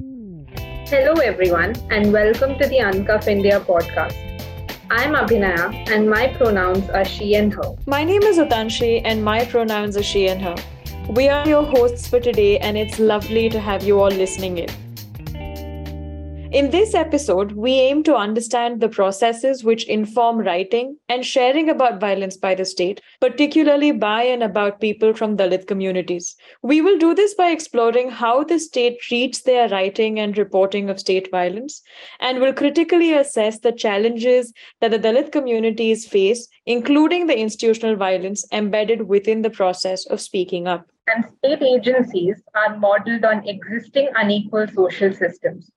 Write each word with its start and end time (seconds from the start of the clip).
Hello, 0.00 1.12
everyone, 1.20 1.74
and 1.90 2.10
welcome 2.10 2.58
to 2.58 2.66
the 2.66 2.78
Uncuff 2.78 3.28
India 3.28 3.60
podcast. 3.60 4.14
I'm 4.90 5.12
Abhinaya, 5.12 5.90
and 5.90 6.08
my 6.08 6.28
pronouns 6.28 6.88
are 6.88 7.04
she 7.04 7.34
and 7.34 7.52
her. 7.52 7.74
My 7.84 8.02
name 8.02 8.22
is 8.22 8.38
Utanshi, 8.38 9.02
and 9.04 9.22
my 9.22 9.44
pronouns 9.44 9.98
are 9.98 10.02
she 10.02 10.28
and 10.28 10.40
her. 10.40 10.54
We 11.10 11.28
are 11.28 11.46
your 11.46 11.64
hosts 11.64 12.08
for 12.08 12.18
today, 12.18 12.58
and 12.60 12.78
it's 12.78 12.98
lovely 12.98 13.50
to 13.50 13.60
have 13.60 13.84
you 13.84 14.00
all 14.00 14.08
listening 14.08 14.56
in. 14.56 14.70
In 16.52 16.70
this 16.70 16.94
episode, 16.94 17.52
we 17.52 17.74
aim 17.74 18.02
to 18.02 18.16
understand 18.16 18.80
the 18.80 18.88
processes 18.88 19.62
which 19.62 19.84
inform 19.84 20.38
writing 20.38 20.96
and 21.08 21.24
sharing 21.24 21.70
about 21.70 22.00
violence 22.00 22.36
by 22.36 22.56
the 22.56 22.64
state, 22.64 23.00
particularly 23.20 23.92
by 23.92 24.24
and 24.24 24.42
about 24.42 24.80
people 24.80 25.14
from 25.14 25.36
Dalit 25.36 25.68
communities. 25.68 26.34
We 26.62 26.80
will 26.80 26.98
do 26.98 27.14
this 27.14 27.34
by 27.34 27.50
exploring 27.50 28.10
how 28.10 28.42
the 28.42 28.58
state 28.58 29.00
treats 29.00 29.42
their 29.42 29.68
writing 29.68 30.18
and 30.18 30.36
reporting 30.36 30.90
of 30.90 30.98
state 30.98 31.30
violence, 31.30 31.82
and 32.18 32.40
will 32.40 32.52
critically 32.52 33.14
assess 33.14 33.60
the 33.60 33.70
challenges 33.70 34.52
that 34.80 34.90
the 34.90 34.98
Dalit 34.98 35.30
communities 35.30 36.04
face, 36.04 36.48
including 36.66 37.28
the 37.28 37.38
institutional 37.38 37.94
violence 37.94 38.44
embedded 38.50 39.02
within 39.02 39.42
the 39.42 39.50
process 39.50 40.04
of 40.06 40.20
speaking 40.20 40.66
up. 40.66 40.90
And 41.06 41.26
state 41.38 41.62
agencies 41.62 42.42
are 42.56 42.76
modeled 42.76 43.24
on 43.24 43.46
existing 43.46 44.08
unequal 44.16 44.66
social 44.66 45.14
systems. 45.14 45.70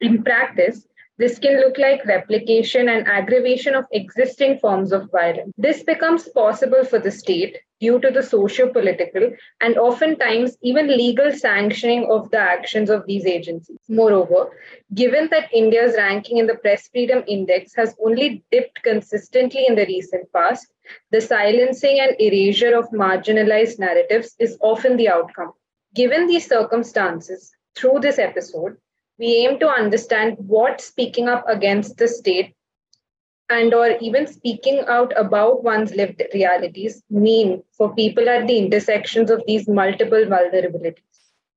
In 0.00 0.22
practice, 0.22 0.86
this 1.18 1.40
can 1.40 1.58
look 1.58 1.78
like 1.78 2.04
replication 2.04 2.88
and 2.88 3.08
aggravation 3.08 3.74
of 3.74 3.86
existing 3.90 4.58
forms 4.60 4.92
of 4.92 5.10
violence. 5.10 5.52
This 5.58 5.82
becomes 5.82 6.28
possible 6.28 6.84
for 6.84 7.00
the 7.00 7.10
state 7.10 7.58
due 7.80 7.98
to 7.98 8.10
the 8.10 8.22
socio 8.22 8.72
political 8.72 9.32
and 9.60 9.76
oftentimes 9.76 10.56
even 10.62 10.86
legal 10.86 11.32
sanctioning 11.32 12.06
of 12.08 12.30
the 12.30 12.38
actions 12.38 12.90
of 12.90 13.04
these 13.06 13.26
agencies. 13.26 13.78
Moreover, 13.88 14.50
given 14.94 15.28
that 15.32 15.52
India's 15.52 15.96
ranking 15.96 16.38
in 16.38 16.46
the 16.46 16.54
Press 16.54 16.88
Freedom 16.88 17.24
Index 17.26 17.74
has 17.74 17.96
only 18.04 18.44
dipped 18.52 18.80
consistently 18.84 19.64
in 19.66 19.74
the 19.74 19.86
recent 19.86 20.32
past, 20.32 20.68
the 21.10 21.20
silencing 21.20 21.98
and 21.98 22.14
erasure 22.20 22.76
of 22.76 22.90
marginalized 22.90 23.80
narratives 23.80 24.36
is 24.38 24.56
often 24.60 24.96
the 24.96 25.08
outcome. 25.08 25.52
Given 25.94 26.28
these 26.28 26.46
circumstances, 26.46 27.52
through 27.74 28.00
this 28.00 28.18
episode, 28.18 28.76
we 29.18 29.46
aim 29.46 29.58
to 29.58 29.68
understand 29.68 30.36
what 30.38 30.80
speaking 30.80 31.28
up 31.28 31.44
against 31.48 31.96
the 31.96 32.08
state 32.08 32.54
and 33.50 33.72
or 33.72 33.96
even 34.00 34.26
speaking 34.26 34.84
out 34.88 35.12
about 35.16 35.64
one's 35.64 35.94
lived 35.94 36.22
realities 36.34 37.02
mean 37.10 37.62
for 37.76 37.94
people 37.94 38.28
at 38.28 38.46
the 38.46 38.58
intersections 38.58 39.30
of 39.30 39.42
these 39.46 39.66
multiple 39.66 40.24
vulnerabilities. 40.24 41.02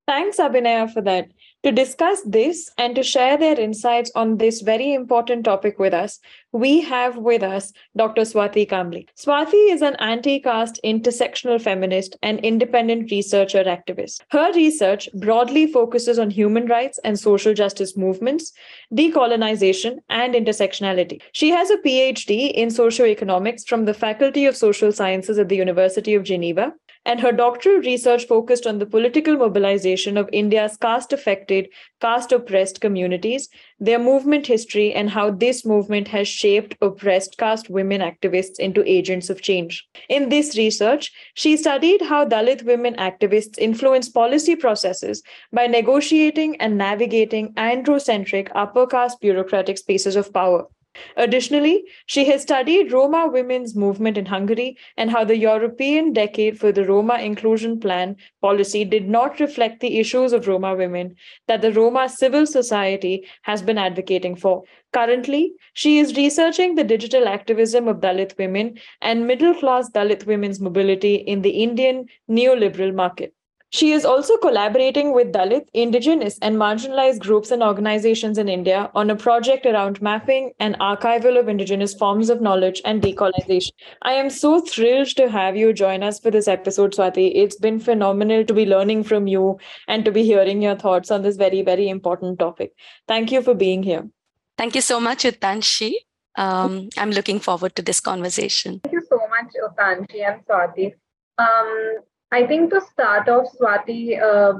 Thanks 0.08 0.38
abhinaya 0.38 0.92
for 0.92 1.02
that 1.02 1.28
to 1.64 1.72
discuss 1.72 2.22
this 2.26 2.70
and 2.78 2.96
to 2.96 3.04
share 3.04 3.38
their 3.38 3.60
insights 3.60 4.12
on 4.16 4.38
this 4.38 4.62
very 4.62 4.94
important 4.94 5.46
topic 5.46 5.78
with 5.78 5.94
us, 5.94 6.20
we 6.52 6.82
have 6.82 7.18
with 7.18 7.44
us 7.44 7.72
Dr. 7.96 8.22
Swati 8.22 8.68
Kamble. 8.70 9.06
Swati 9.16 9.72
is 9.72 9.82
an 9.82 9.96
anti 10.00 10.40
caste 10.40 10.80
intersectional 10.84 11.62
feminist 11.62 12.18
and 12.22 12.40
independent 12.40 13.12
researcher 13.12 13.64
activist. 13.64 14.22
Her 14.32 14.52
research 14.54 15.08
broadly 15.14 15.68
focuses 15.68 16.20
on 16.20 16.30
human 16.30 16.66
rights 16.66 17.00
and 17.04 17.20
social 17.20 17.54
justice 17.54 17.96
movements, 17.96 18.52
decolonization, 18.94 19.98
and 20.10 20.34
intersectionality. 20.34 21.22
She 21.32 21.50
has 21.50 21.70
a 21.70 21.78
PhD 21.78 22.52
in 22.52 22.70
socioeconomics 22.70 23.68
from 23.68 23.86
the 23.86 23.94
Faculty 23.94 24.46
of 24.46 24.58
Social 24.58 24.92
Sciences 24.92 25.38
at 25.38 25.50
the 25.50 25.56
University 25.56 26.16
of 26.16 26.24
Geneva 26.24 26.74
and 27.06 27.20
her 27.20 27.32
doctoral 27.32 27.78
research 27.78 28.26
focused 28.26 28.68
on 28.68 28.80
the 28.80 28.86
political 28.86 29.36
mobilization 29.36 30.18
of 30.18 30.30
India's 30.32 30.78
caste 30.78 31.12
affected, 31.14 31.68
caste 32.00 32.32
oppressed 32.32 32.82
communities, 32.82 33.50
their 33.80 33.98
movement 33.98 34.48
history, 34.48 34.94
and 34.94 35.10
how 35.10 35.32
this 35.32 35.66
movement 35.66 36.08
has 36.08 36.28
shaped 36.28 36.76
oppressed 36.82 37.38
caste 37.38 37.70
women 37.70 38.02
activists 38.02 38.60
into 38.60 38.84
agents 38.90 39.30
of 39.30 39.42
change. 39.42 39.88
In 40.10 40.30
this 40.30 40.58
research, 40.58 41.12
she 41.34 41.58
studied 41.58 42.02
how 42.02 42.26
Dalit 42.26 42.64
women 42.64 42.96
activists 42.96 43.58
influence 43.58 44.08
policy 44.10 44.56
processes 44.56 45.24
by 45.52 45.68
negotiating 45.68 46.56
and 46.62 46.78
navigating 46.78 47.54
androcentric 47.56 48.50
upper 48.54 48.86
caste 48.86 49.20
bureaucratic 49.22 49.78
spaces 49.78 50.16
of 50.16 50.32
power. 50.34 50.68
Additionally, 51.16 51.86
she 52.06 52.26
has 52.26 52.42
studied 52.42 52.92
Roma 52.92 53.28
women's 53.32 53.76
movement 53.76 54.18
in 54.18 54.26
Hungary 54.26 54.78
and 54.98 55.10
how 55.10 55.24
the 55.24 55.38
European 55.38 56.12
Decade 56.12 56.60
for 56.60 56.72
the 56.72 56.86
Roma 56.86 57.20
Inclusion 57.20 57.80
Plan 57.80 58.18
policy 58.42 58.84
did 58.84 59.08
not 59.08 59.40
reflect 59.40 59.80
the 59.80 60.00
issues 60.00 60.34
of 60.34 60.48
Roma 60.48 60.76
women 60.76 61.16
that 61.48 61.62
the 61.62 61.72
Roma 61.72 62.10
civil 62.10 62.46
society 62.46 63.26
has 63.44 63.62
been 63.62 63.78
advocating 63.78 64.36
for. 64.36 64.64
Currently, 64.92 65.54
she 65.74 66.00
is 66.00 66.18
researching 66.18 66.76
the 66.76 66.84
digital 66.84 67.28
activism 67.28 67.88
of 67.88 68.02
Dalit 68.02 68.38
women 68.38 68.78
and 69.02 69.28
middle 69.28 69.54
class 69.54 69.90
Dalit 69.90 70.26
women's 70.26 70.60
mobility 70.60 71.16
in 71.16 71.42
the 71.42 71.52
Indian 71.64 72.08
neoliberal 72.30 72.94
market. 72.94 73.34
She 73.74 73.94
is 73.94 74.04
also 74.04 74.36
collaborating 74.36 75.14
with 75.14 75.32
Dalit, 75.32 75.66
indigenous, 75.74 76.38
and 76.42 76.58
marginalized 76.58 77.20
groups 77.20 77.52
and 77.52 77.64
organizations 77.64 78.38
in 78.38 78.50
India 78.50 78.92
on 78.94 79.10
a 79.10 79.16
project 79.16 79.66
around 79.66 80.02
mapping 80.02 80.52
and 80.60 80.78
archival 80.80 81.40
of 81.40 81.48
indigenous 81.48 81.94
forms 81.94 82.30
of 82.30 82.42
knowledge 82.42 82.82
and 82.84 83.02
decolonization. 83.02 83.72
I 84.02 84.12
am 84.12 84.30
so 84.30 84.60
thrilled 84.60 85.16
to 85.16 85.30
have 85.30 85.56
you 85.56 85.72
join 85.72 86.04
us 86.04 86.20
for 86.20 86.30
this 86.30 86.50
episode, 86.50 86.92
Swati. 86.92 87.32
It's 87.34 87.56
been 87.56 87.80
phenomenal 87.80 88.44
to 88.44 88.54
be 88.54 88.66
learning 88.66 89.06
from 89.06 89.28
you 89.28 89.58
and 89.88 90.04
to 90.04 90.12
be 90.12 90.24
hearing 90.24 90.62
your 90.62 90.76
thoughts 90.76 91.10
on 91.10 91.22
this 91.22 91.38
very, 91.38 91.62
very 91.62 91.88
important 91.88 92.40
topic. 92.40 92.74
Thank 93.08 93.32
you 93.32 93.42
for 93.42 93.54
being 93.54 93.84
here. 93.84 94.10
Thank 94.58 94.76
you 94.76 94.82
so 94.82 95.00
much, 95.00 95.24
Utanshi. 95.24 95.94
Um, 96.36 96.90
I'm 96.98 97.12
looking 97.12 97.40
forward 97.40 97.78
to 97.78 97.82
this 97.82 98.02
conversation. 98.02 98.82
Thank 98.84 98.94
you 98.94 99.06
so 99.08 99.20
much, 99.30 99.54
Utanshi 99.64 100.28
and 100.28 100.46
Swati. 100.46 100.94
Um, 101.38 102.00
I 102.32 102.48
think 102.48 102.72
to 102.72 102.82
start 102.82 103.28
off, 103.28 103.48
Swati, 103.58 104.22
uh, 104.22 104.54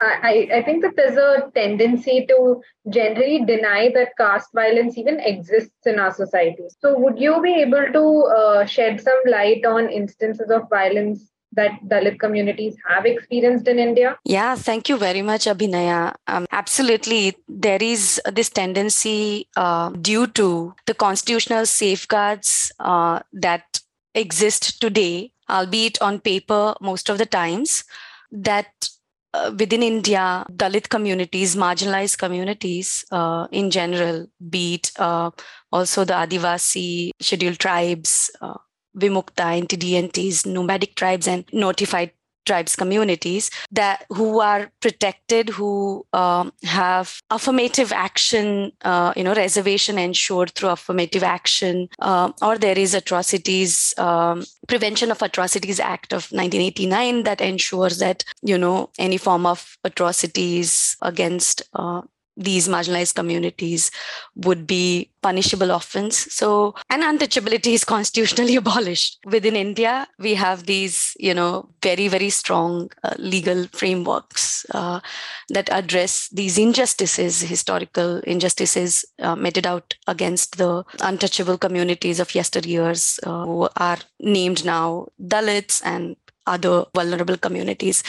I, 0.00 0.48
I 0.56 0.62
think 0.62 0.82
that 0.82 0.94
there's 0.96 1.16
a 1.16 1.50
tendency 1.54 2.26
to 2.26 2.60
generally 2.90 3.44
deny 3.46 3.90
that 3.94 4.16
caste 4.18 4.50
violence 4.54 4.98
even 4.98 5.20
exists 5.20 5.86
in 5.86 5.98
our 5.98 6.12
society. 6.12 6.64
So, 6.80 6.98
would 6.98 7.18
you 7.18 7.40
be 7.40 7.54
able 7.62 7.86
to 7.92 8.24
uh, 8.36 8.66
shed 8.66 9.00
some 9.00 9.18
light 9.26 9.64
on 9.64 9.88
instances 9.88 10.50
of 10.50 10.68
violence 10.68 11.30
that 11.52 11.70
Dalit 11.88 12.20
communities 12.20 12.76
have 12.86 13.06
experienced 13.06 13.66
in 13.68 13.78
India? 13.78 14.18
Yeah, 14.24 14.54
thank 14.56 14.90
you 14.90 14.98
very 14.98 15.22
much, 15.22 15.46
Abhinaya. 15.46 16.14
Um, 16.26 16.46
absolutely. 16.52 17.34
There 17.48 17.82
is 17.82 18.20
this 18.30 18.50
tendency 18.50 19.48
uh, 19.56 19.90
due 19.90 20.26
to 20.28 20.74
the 20.84 20.92
constitutional 20.92 21.64
safeguards 21.64 22.70
uh, 22.80 23.20
that 23.32 23.80
exist 24.14 24.80
today 24.80 25.32
albeit 25.48 26.00
on 26.02 26.20
paper 26.20 26.74
most 26.80 27.08
of 27.08 27.18
the 27.18 27.26
times, 27.26 27.84
that 28.30 28.88
uh, 29.34 29.52
within 29.58 29.82
India, 29.82 30.44
Dalit 30.50 30.88
communities, 30.88 31.56
marginalized 31.56 32.18
communities 32.18 33.04
uh, 33.10 33.46
in 33.52 33.70
general, 33.70 34.26
be 34.48 34.74
it 34.74 34.92
uh, 34.98 35.30
also 35.70 36.04
the 36.04 36.14
Adivasi, 36.14 37.10
scheduled 37.20 37.58
tribes, 37.58 38.30
uh, 38.40 38.54
Vimukta, 38.96 39.60
NTDNTs, 39.62 40.46
nomadic 40.46 40.94
tribes, 40.94 41.28
and 41.28 41.44
notified 41.52 42.12
tribes 42.46 42.76
communities 42.76 43.50
that 43.70 44.06
who 44.10 44.40
are 44.40 44.70
protected 44.80 45.48
who 45.50 46.06
um, 46.12 46.52
have 46.62 47.20
affirmative 47.30 47.92
action 47.92 48.72
uh, 48.82 49.12
you 49.16 49.24
know 49.24 49.34
reservation 49.34 49.98
ensured 49.98 50.50
through 50.52 50.70
affirmative 50.70 51.22
action 51.22 51.88
uh, 52.00 52.30
or 52.40 52.56
there 52.56 52.78
is 52.78 52.94
atrocities 52.94 53.94
um, 53.98 54.44
prevention 54.68 55.10
of 55.10 55.20
atrocities 55.22 55.80
act 55.80 56.12
of 56.12 56.30
1989 56.32 57.24
that 57.24 57.40
ensures 57.40 57.98
that 57.98 58.24
you 58.42 58.56
know 58.56 58.90
any 58.98 59.16
form 59.16 59.44
of 59.44 59.76
atrocities 59.84 60.96
against 61.02 61.62
uh, 61.74 62.02
these 62.36 62.68
marginalized 62.68 63.14
communities 63.14 63.90
would 64.34 64.66
be 64.66 65.10
punishable 65.22 65.70
offense. 65.70 66.32
So 66.32 66.74
and 66.90 67.02
untouchability 67.02 67.72
is 67.72 67.84
constitutionally 67.84 68.56
abolished. 68.62 69.18
Within 69.24 69.56
india 69.56 70.06
we 70.18 70.34
have 70.34 70.66
these 70.66 71.16
you 71.18 71.34
know 71.34 71.68
very 71.82 72.08
very 72.08 72.30
strong 72.30 72.90
uh, 73.04 73.14
legal 73.18 73.66
frameworks 73.72 74.66
uh, 74.72 75.00
that 75.48 75.70
address 75.70 76.28
these 76.28 76.58
injustices 76.58 77.40
historical 77.40 78.18
injustices 78.20 79.04
uh, 79.20 79.34
meted 79.34 79.66
out 79.66 79.94
against 80.06 80.58
the 80.58 80.84
untouchable 81.00 81.58
communities 81.58 82.20
of 82.20 82.28
yesteryears 82.28 83.18
uh, 83.26 83.44
who 83.44 83.68
are 83.76 83.98
named 84.20 84.64
now 84.64 85.06
dalits 85.20 85.82
and 85.84 86.16
other 86.46 86.84
vulnerable 86.94 87.36
communities. 87.36 88.02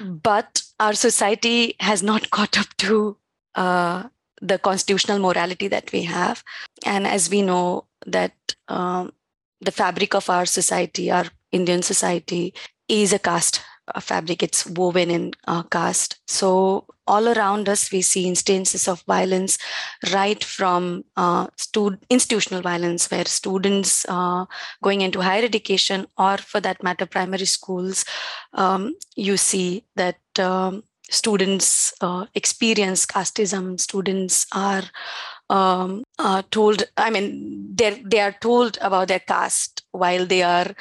But 0.00 0.62
our 0.78 0.94
society 0.94 1.74
has 1.80 2.02
not 2.02 2.30
caught 2.36 2.58
up 2.58 2.68
to 2.78 3.16
uh, 3.54 4.04
the 4.40 4.58
constitutional 4.58 5.18
morality 5.18 5.68
that 5.68 5.92
we 5.92 6.02
have. 6.02 6.42
And 6.84 7.06
as 7.06 7.28
we 7.30 7.42
know 7.42 7.86
that 8.06 8.32
um, 8.68 9.12
the 9.60 9.72
fabric 9.72 10.14
of 10.14 10.30
our 10.30 10.46
society, 10.46 11.10
our 11.10 11.26
Indian 11.52 11.82
society, 11.82 12.54
is 12.88 13.12
a 13.12 13.18
caste 13.18 13.60
fabric, 13.98 14.42
it's 14.42 14.66
woven 14.66 15.10
in 15.10 15.32
uh, 15.48 15.62
caste. 15.64 16.20
So 16.28 16.86
all 17.06 17.28
around 17.28 17.68
us, 17.68 17.90
we 17.90 18.02
see 18.02 18.28
instances 18.28 18.86
of 18.86 19.02
violence, 19.02 19.58
right 20.12 20.42
from 20.44 21.04
uh, 21.16 21.48
stud- 21.56 21.98
institutional 22.08 22.62
violence, 22.62 23.10
where 23.10 23.24
students 23.24 24.06
uh, 24.08 24.44
going 24.82 25.00
into 25.00 25.20
higher 25.20 25.42
education, 25.42 26.06
or 26.16 26.36
for 26.36 26.60
that 26.60 26.82
matter, 26.82 27.06
primary 27.06 27.46
schools, 27.46 28.04
um, 28.52 28.94
you 29.16 29.36
see 29.36 29.84
that 29.96 30.20
um, 30.38 30.84
students 31.10 31.92
uh, 32.00 32.26
experience 32.34 33.06
casteism. 33.06 33.78
Students 33.78 34.46
are 34.52 34.84
um, 35.50 36.04
uh, 36.18 36.42
told, 36.50 36.84
I 36.96 37.10
mean, 37.10 37.68
they 37.74 38.02
they 38.04 38.20
are 38.20 38.34
told 38.40 38.78
about 38.80 39.08
their 39.08 39.20
caste 39.20 39.82
while 39.90 40.24
they 40.24 40.42
are 40.42 40.74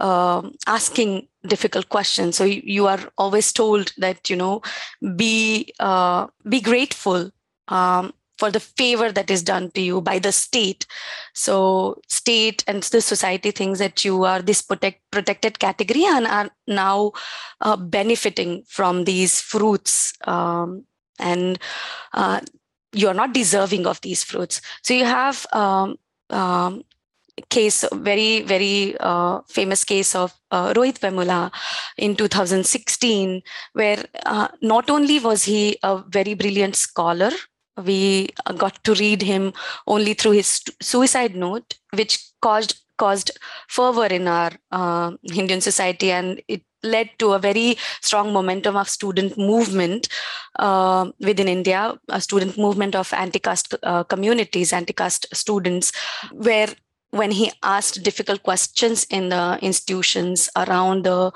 um, 0.00 0.54
asking 0.66 1.28
difficult 1.46 1.88
questions. 1.88 2.36
So 2.36 2.44
you, 2.44 2.62
you, 2.64 2.86
are 2.86 3.00
always 3.18 3.52
told 3.52 3.92
that 3.98 4.28
you 4.30 4.36
know 4.36 4.62
be 5.16 5.72
uh, 5.78 6.26
be 6.48 6.60
grateful 6.60 7.30
um, 7.68 8.12
for 8.38 8.50
the 8.50 8.60
favor 8.60 9.12
that 9.12 9.30
is 9.30 9.42
done 9.42 9.70
to 9.72 9.80
you 9.80 10.00
by 10.00 10.18
the 10.18 10.32
state. 10.32 10.86
So 11.34 12.00
state 12.08 12.64
and 12.66 12.82
the 12.82 13.00
society 13.00 13.50
thinks 13.50 13.78
that 13.78 14.04
you 14.04 14.24
are 14.24 14.42
this 14.42 14.62
protect, 14.62 15.02
protected 15.10 15.58
category 15.58 16.04
and 16.04 16.26
are 16.26 16.50
now 16.66 17.12
uh, 17.60 17.76
benefiting 17.76 18.64
from 18.68 19.04
these 19.04 19.40
fruits 19.40 20.12
um, 20.26 20.84
and. 21.18 21.58
Uh, 22.12 22.40
you 22.96 23.08
are 23.08 23.14
not 23.14 23.34
deserving 23.34 23.88
of 23.88 24.00
these 24.02 24.22
fruits. 24.22 24.60
So 24.82 24.94
you 24.94 25.04
have 25.04 25.46
um, 25.52 25.96
um, 26.30 26.84
case, 27.48 27.84
very, 27.92 28.42
very 28.42 28.96
uh, 29.00 29.40
famous 29.48 29.84
case 29.84 30.14
of 30.14 30.32
uh, 30.50 30.72
Rohit 30.74 30.98
Vemula 31.00 31.52
in 31.96 32.16
2016, 32.16 33.42
where 33.72 34.04
uh, 34.26 34.48
not 34.62 34.90
only 34.90 35.18
was 35.18 35.44
he 35.44 35.76
a 35.82 36.02
very 36.08 36.34
brilliant 36.34 36.76
scholar, 36.76 37.30
we 37.82 38.28
got 38.56 38.82
to 38.84 38.94
read 38.94 39.22
him 39.22 39.52
only 39.86 40.14
through 40.14 40.32
his 40.32 40.62
suicide 40.80 41.34
note, 41.34 41.74
which 41.92 42.18
caused 42.40 42.80
caused 42.96 43.32
fervor 43.68 44.06
in 44.06 44.28
our 44.28 44.52
uh, 44.70 45.10
Indian 45.34 45.60
society, 45.60 46.12
and 46.12 46.40
it 46.46 46.62
led 46.84 47.10
to 47.18 47.32
a 47.32 47.38
very 47.38 47.76
strong 48.02 48.32
momentum 48.32 48.76
of 48.76 48.88
student 48.88 49.36
movement 49.36 50.08
uh, 50.58 51.10
within 51.18 51.48
India, 51.48 51.98
a 52.08 52.20
student 52.20 52.56
movement 52.56 52.94
of 52.94 53.12
anti-caste 53.12 53.74
uh, 53.82 54.04
communities, 54.04 54.72
anti-caste 54.72 55.26
students, 55.32 55.92
where 56.32 56.68
when 57.10 57.30
he 57.30 57.50
asked 57.62 58.02
difficult 58.02 58.42
questions 58.42 59.04
in 59.08 59.28
the 59.28 59.58
institutions 59.62 60.50
around 60.56 61.04
the 61.04 61.32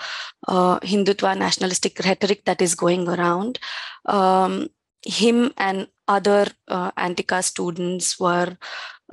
uh, 0.49 0.79
Hindutva 0.81 1.39
nationalistic 1.39 2.01
rhetoric 2.01 2.45
that 2.45 2.61
is 2.61 2.75
going 2.75 3.09
around, 3.09 3.59
um, 4.07 4.69
him 5.07 5.53
and 5.57 5.87
other 6.09 6.47
uh, 6.69 6.91
anti-caste 6.97 7.51
students 7.51 8.19
were 8.19 8.57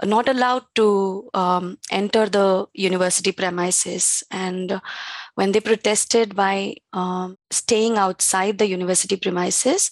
not 0.03 0.27
allowed 0.27 0.63
to 0.75 1.29
um, 1.33 1.77
enter 1.89 2.27
the 2.27 2.65
university 2.73 3.31
premises 3.31 4.23
and 4.31 4.81
when 5.35 5.51
they 5.51 5.61
protested 5.61 6.35
by 6.35 6.75
um, 6.93 7.37
staying 7.51 7.97
outside 7.97 8.57
the 8.57 8.67
university 8.67 9.15
premises 9.15 9.91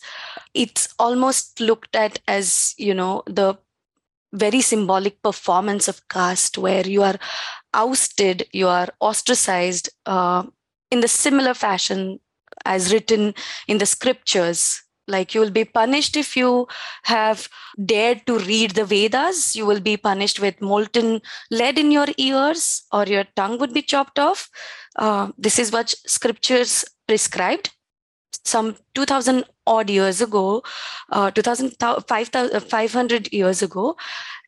it's 0.53 0.93
almost 0.99 1.59
looked 1.59 1.95
at 1.95 2.19
as 2.27 2.73
you 2.77 2.93
know 2.93 3.23
the 3.27 3.57
very 4.33 4.61
symbolic 4.61 5.21
performance 5.21 5.87
of 5.87 6.07
caste 6.09 6.57
where 6.57 6.85
you 6.85 7.03
are 7.03 7.19
ousted, 7.73 8.47
you 8.51 8.67
are 8.67 8.89
ostracized 8.99 9.89
uh, 10.05 10.43
in 10.91 10.99
the 11.01 11.07
similar 11.07 11.53
fashion 11.53 12.19
as 12.65 12.91
written 12.91 13.33
in 13.67 13.77
the 13.77 13.85
scriptures. 13.85 14.83
Like 15.07 15.35
you 15.35 15.41
will 15.41 15.51
be 15.51 15.65
punished 15.65 16.15
if 16.15 16.37
you 16.37 16.67
have 17.03 17.49
dared 17.85 18.25
to 18.27 18.39
read 18.39 18.71
the 18.71 18.85
Vedas. 18.85 19.55
You 19.55 19.65
will 19.65 19.81
be 19.81 19.97
punished 19.97 20.39
with 20.39 20.61
molten 20.61 21.21
lead 21.51 21.77
in 21.77 21.91
your 21.91 22.07
ears, 22.17 22.83
or 22.91 23.05
your 23.05 23.25
tongue 23.35 23.59
would 23.59 23.73
be 23.73 23.81
chopped 23.81 24.19
off. 24.19 24.49
Uh, 24.95 25.31
this 25.37 25.59
is 25.59 25.71
what 25.71 25.93
scriptures 26.07 26.85
prescribed 27.07 27.71
some 28.45 28.75
2000 28.93 29.45
odd 29.65 29.89
years 29.89 30.21
ago, 30.21 30.63
uh, 31.09 31.31
500 31.31 33.33
years 33.33 33.61
ago. 33.61 33.95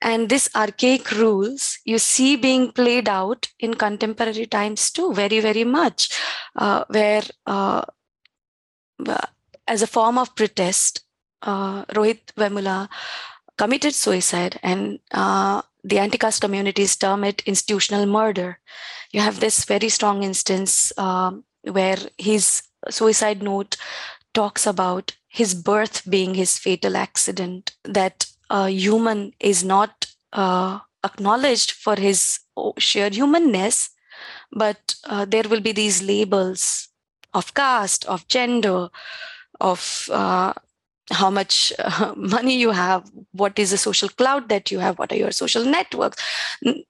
And 0.01 0.29
this 0.29 0.49
archaic 0.55 1.11
rules 1.11 1.79
you 1.85 1.99
see 1.99 2.35
being 2.35 2.71
played 2.71 3.07
out 3.07 3.47
in 3.59 3.73
contemporary 3.73 4.45
times 4.45 4.91
too, 4.91 5.13
very, 5.13 5.39
very 5.39 5.63
much, 5.63 6.09
uh, 6.55 6.83
where 6.89 7.23
uh, 7.45 7.83
as 9.67 9.81
a 9.81 9.87
form 9.87 10.17
of 10.17 10.35
protest, 10.35 11.01
uh, 11.41 11.85
Rohit 11.85 12.33
Vemula 12.37 12.89
committed 13.57 13.93
suicide 13.93 14.59
and 14.63 14.99
uh, 15.11 15.61
the 15.83 15.99
anti-caste 15.99 16.41
communities 16.41 16.95
term 16.95 17.23
it 17.23 17.41
institutional 17.45 18.05
murder. 18.05 18.59
You 19.11 19.21
have 19.21 19.39
this 19.39 19.65
very 19.65 19.89
strong 19.89 20.23
instance 20.23 20.91
um, 20.97 21.43
where 21.63 21.97
his 22.17 22.63
suicide 22.89 23.41
note 23.41 23.77
talks 24.33 24.67
about 24.67 25.15
his 25.27 25.53
birth 25.53 26.09
being 26.09 26.33
his 26.33 26.57
fatal 26.57 26.95
accident, 26.97 27.75
that 27.83 28.27
a 28.49 28.69
human 28.69 29.33
is 29.39 29.63
not 29.63 30.07
uh, 30.33 30.79
acknowledged 31.03 31.71
for 31.71 31.95
his 31.95 32.39
sheer 32.77 33.09
humanness, 33.09 33.89
but 34.51 34.95
uh, 35.05 35.25
there 35.25 35.43
will 35.49 35.61
be 35.61 35.71
these 35.71 36.01
labels 36.01 36.89
of 37.33 37.53
caste, 37.53 38.05
of 38.05 38.27
gender, 38.27 38.89
of 39.61 40.09
uh, 40.11 40.53
how 41.11 41.29
much 41.29 41.71
uh, 41.79 42.13
money 42.17 42.57
you 42.57 42.71
have 42.71 43.09
what 43.31 43.59
is 43.59 43.71
the 43.71 43.77
social 43.77 44.09
cloud 44.09 44.49
that 44.49 44.71
you 44.71 44.79
have 44.79 44.97
what 44.97 45.11
are 45.11 45.17
your 45.17 45.31
social 45.31 45.63
networks? 45.63 46.21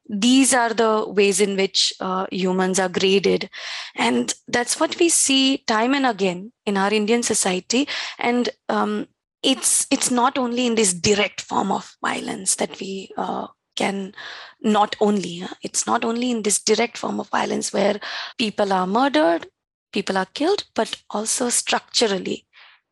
These 0.07 0.53
are 0.53 0.73
the 0.73 1.06
ways 1.07 1.41
in 1.41 1.56
which 1.57 1.94
uh, 2.00 2.27
humans 2.31 2.79
are 2.79 2.89
graded. 2.89 3.50
And 3.95 4.33
that's 4.47 4.79
what 4.79 4.97
we 5.00 5.09
see 5.09 5.63
time 5.67 5.94
and 5.94 6.06
again 6.06 6.51
in 6.65 6.77
our 6.77 6.94
indian 6.94 7.23
society. 7.23 7.88
And 8.19 8.50
um, 8.69 9.07
it's 9.44 9.85
it's 9.91 10.09
not 10.09 10.38
only 10.38 10.65
in 10.65 10.75
this 10.75 10.94
direct 10.94 11.41
form 11.41 11.71
of 11.71 11.95
violence 12.01 12.56
that 12.56 12.79
we 12.79 13.11
uh, 13.18 13.47
can 13.75 14.13
not 14.61 14.95
only 15.00 15.44
it's 15.61 15.85
not 15.85 16.03
only 16.03 16.31
in 16.31 16.41
this 16.41 16.59
direct 16.59 16.97
form 16.97 17.19
of 17.19 17.29
violence 17.29 17.71
where 17.71 18.00
people 18.38 18.73
are 18.73 18.88
murdered 18.88 19.47
people 19.91 20.18
are 20.18 20.27
killed 20.33 20.63
but 20.73 21.01
also 21.11 21.50
structurally 21.50 22.45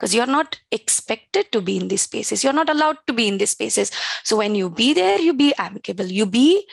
because 0.04 0.14
you're 0.14 0.26
not 0.26 0.60
expected 0.70 1.50
to 1.54 1.62
be 1.62 1.78
in 1.78 1.88
these 1.88 2.02
spaces. 2.02 2.44
You're 2.44 2.52
not 2.52 2.70
allowed 2.70 2.98
to 3.08 3.14
be 3.14 3.30
in 3.30 3.38
these 3.38 3.52
spaces. 3.52 3.90
So 4.26 4.36
when 4.36 4.54
you 4.54 4.70
be 4.70 4.94
there, 4.94 5.18
you 5.18 5.34
be 5.34 5.54
amicable, 5.58 6.08
you 6.08 6.26
be 6.26 6.68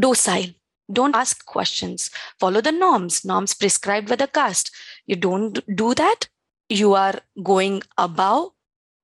docile. 0.00 0.50
Don't 0.92 1.14
ask 1.14 1.46
questions. 1.46 2.10
Follow 2.40 2.60
the 2.60 2.72
norms, 2.72 3.24
norms 3.24 3.54
prescribed 3.54 4.08
by 4.08 4.16
the 4.16 4.26
caste. 4.26 4.72
You 5.06 5.14
don't 5.14 5.60
do 5.76 5.94
that, 5.94 6.28
you 6.68 6.94
are 6.94 7.20
going 7.40 7.82
above 7.98 8.50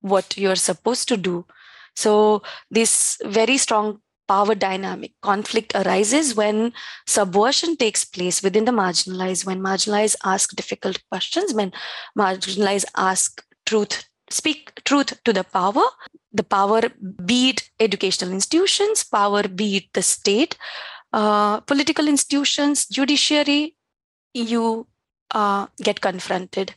what 0.00 0.36
you're 0.36 0.56
supposed 0.56 1.06
to 1.10 1.16
do. 1.16 1.46
So 1.94 2.42
this 2.72 3.16
very 3.24 3.58
strong 3.58 4.00
power 4.26 4.56
dynamic 4.56 5.12
conflict 5.22 5.72
arises 5.76 6.34
when 6.34 6.72
subversion 7.06 7.76
takes 7.76 8.04
place 8.04 8.42
within 8.42 8.64
the 8.66 8.72
marginalized 8.72 9.46
when 9.46 9.58
marginalized 9.58 10.16
ask 10.22 10.54
difficult 10.54 11.02
questions 11.10 11.54
when 11.54 11.72
marginalized 12.16 12.84
ask 12.94 13.42
truth 13.70 14.04
speak 14.30 14.72
truth 14.84 15.12
to 15.24 15.32
the 15.32 15.44
power. 15.44 15.86
The 16.32 16.44
power 16.44 16.82
be 17.24 17.50
it 17.50 17.70
educational 17.80 18.32
institutions 18.32 19.04
power 19.04 19.42
be 19.60 19.68
it 19.78 19.92
the 19.94 20.02
state. 20.02 20.56
Uh, 21.12 21.60
political 21.60 22.06
institutions 22.06 22.86
judiciary 22.86 23.76
you 24.34 24.86
uh, 25.30 25.66
get 25.82 26.00
confronted. 26.00 26.74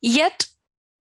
Yet 0.00 0.46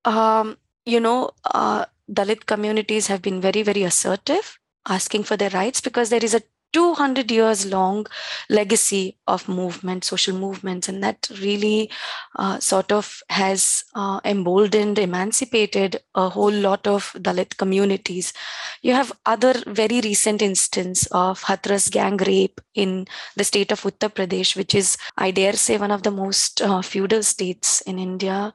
um, 0.06 0.58
you 0.86 1.00
know 1.00 1.32
uh, 1.46 1.86
dalit 2.20 2.46
communities 2.46 3.08
have 3.08 3.22
been 3.22 3.42
very 3.42 3.64
very 3.64 3.84
assertive 3.84 4.58
asking 4.88 5.24
for 5.24 5.38
their 5.38 5.50
rights 5.52 5.82
because 5.82 6.10
there 6.10 6.24
is 6.24 6.34
a 6.34 6.42
200 6.74 7.30
years 7.32 7.66
long 7.66 8.06
legacy 8.50 9.18
of 9.28 9.48
movement, 9.48 10.04
social 10.04 10.36
movements, 10.36 10.88
and 10.88 11.04
that 11.04 11.30
really 11.42 11.90
uh, 12.38 12.60
sort 12.60 12.92
of 12.92 13.22
has 13.30 13.84
uh, 13.96 14.20
emboldened, 14.26 14.98
emancipated 14.98 16.02
a 16.16 16.30
whole 16.30 16.52
lot 16.52 16.86
of 16.88 17.12
Dalit 17.14 17.58
communities. 17.58 18.34
You 18.82 18.94
have 18.94 19.12
other 19.26 19.54
very 19.68 20.02
recent 20.02 20.42
instance 20.42 21.08
of 21.12 21.42
Hathras 21.44 21.92
gang 21.92 22.18
rape 22.18 22.62
in 22.74 23.08
the 23.36 23.44
state 23.44 23.72
of 23.72 23.82
Uttar 23.82 24.10
Pradesh, 24.10 24.56
which 24.56 24.74
is, 24.74 24.98
I 25.18 25.32
dare 25.32 25.54
say, 25.54 25.78
one 25.78 25.92
of 25.92 26.04
the 26.04 26.12
most 26.12 26.62
uh, 26.62 26.82
feudal 26.82 27.24
states 27.24 27.82
in 27.82 28.00
India, 28.00 28.54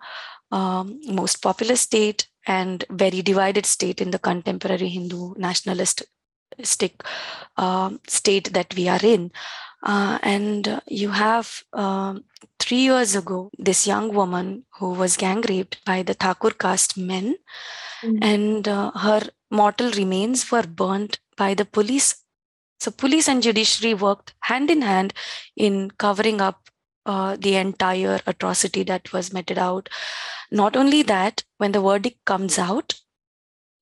um, 0.50 1.00
most 1.06 1.42
populous 1.42 1.82
state, 1.82 2.28
and 2.46 2.84
very 2.90 3.22
divided 3.22 3.66
state 3.66 4.00
in 4.00 4.10
the 4.10 4.18
contemporary 4.18 4.88
Hindu 4.88 5.34
nationalist 5.36 6.04
stick 6.62 7.02
uh, 7.56 7.90
state 8.06 8.52
that 8.52 8.74
we 8.74 8.88
are 8.88 9.00
in. 9.02 9.30
Uh, 9.82 10.18
and 10.22 10.80
you 10.88 11.10
have 11.10 11.62
um, 11.72 12.24
three 12.58 12.78
years 12.78 13.14
ago, 13.14 13.50
this 13.58 13.86
young 13.86 14.12
woman 14.12 14.64
who 14.78 14.92
was 14.92 15.16
gang 15.16 15.42
raped 15.48 15.84
by 15.84 16.02
the 16.02 16.14
Thakur 16.14 16.50
caste 16.50 16.98
men, 16.98 17.36
mm-hmm. 18.02 18.18
and 18.22 18.66
uh, 18.66 18.90
her 18.92 19.22
mortal 19.50 19.90
remains 19.92 20.50
were 20.50 20.64
burnt 20.64 21.20
by 21.36 21.54
the 21.54 21.64
police. 21.64 22.22
So, 22.80 22.90
police 22.90 23.28
and 23.28 23.42
judiciary 23.42 23.94
worked 23.94 24.34
hand 24.40 24.70
in 24.70 24.82
hand 24.82 25.14
in 25.56 25.90
covering 25.92 26.40
up 26.40 26.68
uh, 27.06 27.36
the 27.38 27.54
entire 27.54 28.20
atrocity 28.26 28.82
that 28.82 29.12
was 29.12 29.32
meted 29.32 29.58
out. 29.58 29.88
Not 30.50 30.76
only 30.76 31.02
that, 31.04 31.44
when 31.58 31.72
the 31.72 31.80
verdict 31.80 32.24
comes 32.24 32.58
out, 32.58 32.94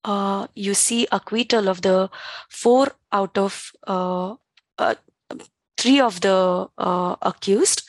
uh, 0.04 0.46
you 0.54 0.74
see 0.74 1.06
acquittal 1.10 1.68
of 1.68 1.82
the 1.82 2.10
four 2.48 2.92
out 3.12 3.36
of 3.38 3.72
uh, 3.86 4.34
uh, 4.78 4.94
three 5.76 6.00
of 6.00 6.20
the 6.20 6.68
uh, 6.78 7.16
accused, 7.22 7.82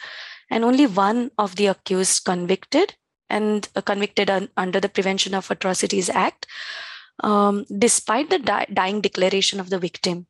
and 0.50 0.63
only 0.63 0.88
one 0.88 1.31
of 1.38 1.55
the 1.55 1.67
accused 1.67 2.25
convicted 2.25 2.95
and 3.29 3.67
convicted 3.86 4.29
un- 4.29 4.50
under 4.55 4.79
the 4.79 4.89
Prevention 4.89 5.34
of 5.34 5.50
Atrocities 5.50 6.10
Act, 6.10 6.48
um, 7.24 7.65
despite 7.77 8.29
the 8.29 8.39
di- 8.39 8.67
dying 8.72 9.01
declaration 9.01 9.60
of 9.60 9.69
the 9.69 9.79
victim, 9.79 10.27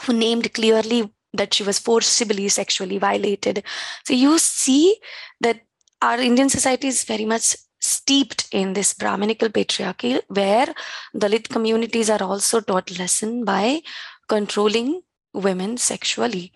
who 0.00 0.12
named 0.12 0.52
clearly 0.52 1.10
that 1.34 1.54
she 1.54 1.62
was 1.62 1.78
forcibly 1.78 2.48
sexually 2.48 2.98
violated. 2.98 3.64
So 4.04 4.12
you 4.12 4.38
see 4.38 4.98
that 5.40 5.60
our 6.02 6.20
Indian 6.20 6.48
society 6.48 6.88
is 6.88 7.04
very 7.04 7.24
much 7.24 7.56
steeped 8.02 8.48
in 8.52 8.72
this 8.72 8.94
Brahminical 8.94 9.48
patriarchy, 9.48 10.20
where 10.28 10.68
Dalit 11.14 11.48
communities 11.48 12.10
are 12.10 12.22
also 12.22 12.60
taught 12.60 12.98
lesson 12.98 13.44
by 13.44 13.82
controlling 14.28 15.02
women 15.32 15.76
sexually, 15.76 16.52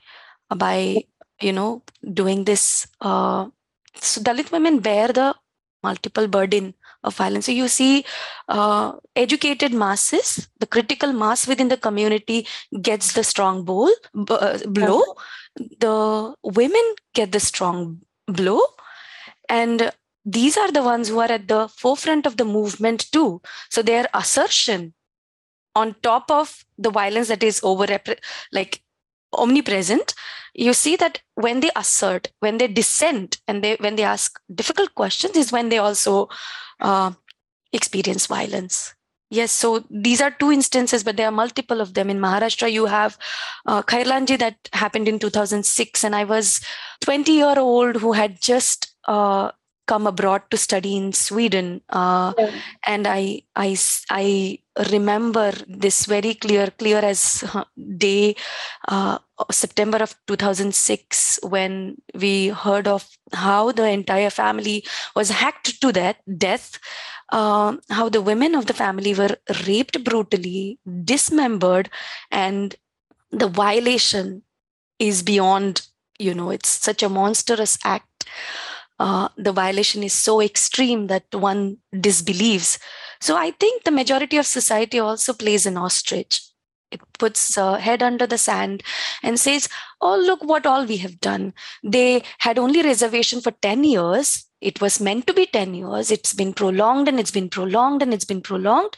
by 0.65 1.05
you 1.41 1.53
know 1.53 1.83
doing 2.21 2.45
this. 2.45 2.87
Uh, 3.01 3.47
so 3.95 4.21
Dalit 4.21 4.51
women 4.53 4.81
bear 4.81 5.09
the 5.09 5.35
multiple 5.83 6.29
burden 6.29 6.75
of 7.05 7.17
violence. 7.17 7.47
So 7.47 7.53
you 7.53 7.69
see, 7.69 8.05
uh, 8.49 8.93
educated 9.15 9.73
masses, 9.73 10.49
the 10.59 10.67
critical 10.67 11.13
mass 11.13 11.47
within 11.47 11.69
the 11.69 11.77
community 11.77 12.47
gets 12.83 13.13
the 13.13 13.25
strong 13.25 13.65
bowl, 13.65 13.91
uh, 14.31 14.59
blow. 14.67 15.03
The 15.57 16.35
women 16.43 16.95
get 17.15 17.33
the 17.33 17.41
strong 17.41 18.01
blow, 18.27 18.61
and 19.49 19.93
these 20.27 20.59
are 20.59 20.73
the 20.73 20.83
ones 20.83 21.09
who 21.09 21.21
are 21.21 21.31
at 21.31 21.47
the 21.47 21.69
forefront 21.69 22.27
of 22.27 22.37
the 22.37 22.45
movement 22.45 23.11
too. 23.13 23.41
So 23.71 23.81
their 23.81 24.07
assertion 24.13 24.93
on 25.77 25.95
top 26.03 26.31
of 26.31 26.65
the 26.77 26.91
violence 26.91 27.29
that 27.29 27.43
is 27.43 27.61
over 27.63 27.87
like 28.53 28.83
omnipresent 29.33 30.15
you 30.55 30.73
see 30.73 30.97
that 30.97 31.21
when 31.35 31.61
they 31.61 31.71
assert 31.77 32.29
when 32.41 32.59
they 32.59 32.67
dissent 32.67 33.39
and 33.47 33.63
they 33.63 33.77
when 33.77 33.97
they 33.97 34.03
ask 34.03 34.41
difficult 34.55 34.95
questions 34.95 35.37
is 35.37 35.53
when 35.53 35.69
they 35.69 35.79
also 35.79 36.29
uh, 36.81 37.13
experience 37.73 38.27
violence 38.27 38.95
yes 39.29 39.53
so 39.53 39.85
these 39.91 40.21
are 40.21 40.31
two 40.31 40.51
instances 40.51 41.05
but 41.05 41.17
there 41.17 41.29
are 41.29 41.33
multiple 41.43 41.81
of 41.81 41.93
them 41.95 42.09
in 42.09 42.19
maharashtra 42.19 42.73
you 42.73 42.87
have 42.87 43.19
uh, 43.67 43.83
khairlanji 43.83 44.39
that 44.39 44.57
happened 44.73 45.09
in 45.09 45.19
2006 45.19 46.05
and 46.05 46.17
i 46.17 46.25
was 46.25 46.61
20 47.03 47.33
year 47.33 47.59
old 47.59 47.97
who 47.97 48.13
had 48.13 48.41
just 48.41 48.95
uh, 49.07 49.51
come 49.87 50.07
abroad 50.07 50.43
to 50.51 50.57
study 50.57 50.97
in 50.97 51.13
Sweden, 51.13 51.81
uh, 51.91 52.33
yeah. 52.39 52.51
and 52.87 53.07
I, 53.07 53.43
I, 53.55 53.77
I 54.11 54.59
remember 54.91 55.53
this 55.67 56.07
very 56.07 56.35
clear, 56.35 56.71
clear 56.79 56.99
as 56.99 57.45
day, 57.97 58.37
uh, 58.89 59.19
September 59.51 59.99
of 59.99 60.15
2006, 60.27 61.41
when 61.43 61.97
we 62.15 62.49
heard 62.49 62.87
of 62.89 63.09
how 63.33 63.73
the 63.73 63.89
entire 63.89 64.31
family 64.31 64.85
was 65.15 65.31
hacked 65.31 65.81
to 65.81 65.93
that 65.93 66.17
death. 66.39 66.79
Uh, 67.33 67.77
how 67.91 68.09
the 68.09 68.23
women 68.23 68.55
of 68.55 68.67
the 68.67 68.73
family 68.73 69.13
were 69.13 69.37
raped 69.67 70.05
brutally, 70.05 70.79
dismembered, 71.03 71.91
and 72.31 72.77
the 73.33 73.49
violation 73.49 74.43
is 75.01 75.25
beyond, 75.25 75.89
you 76.21 76.33
know, 76.33 76.51
it's 76.51 76.69
such 76.69 77.03
a 77.03 77.09
monstrous 77.09 77.79
act 77.85 78.17
uh, 78.99 79.29
the 79.37 79.53
violation 79.53 80.03
is 80.03 80.13
so 80.13 80.41
extreme 80.41 81.07
that 81.09 81.25
one 81.33 81.79
disbelieves. 81.99 82.79
So 83.21 83.37
I 83.37 83.51
think 83.53 83.85
the 83.85 83.91
majority 83.91 84.37
of 84.37 84.47
society 84.47 84.99
also 84.99 85.33
plays 85.33 85.67
an 85.67 85.77
ostrich. 85.77 86.43
It 86.91 87.01
puts 87.19 87.59
uh, 87.59 87.75
head 87.75 88.03
under 88.03 88.27
the 88.27 88.39
sand 88.39 88.83
and 89.23 89.39
says, 89.41 89.69
"Oh, 90.01 90.17
look 90.17 90.43
what 90.45 90.67
all 90.67 90.87
we 90.87 90.99
have 90.99 91.21
done. 91.21 91.53
They 91.83 92.23
had 92.39 92.59
only 92.59 92.83
reservation 92.83 93.41
for 93.41 93.51
ten 93.51 93.85
years. 93.85 94.45
It 94.61 94.81
was 94.81 95.01
meant 95.01 95.27
to 95.27 95.35
be 95.35 95.47
ten 95.47 95.75
years. 95.75 96.11
It's 96.11 96.33
been 96.33 96.55
prolonged 96.55 97.09
and 97.09 97.19
it's 97.19 97.33
been 97.33 97.51
prolonged 97.51 98.03
and 98.03 98.15
it's 98.15 98.25
been 98.25 98.41
prolonged." 98.41 98.97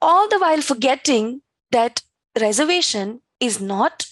All 0.00 0.28
the 0.28 0.38
while 0.38 0.62
forgetting 0.62 1.42
that 1.70 2.02
reservation 2.40 3.20
is 3.38 3.60
not 3.60 4.06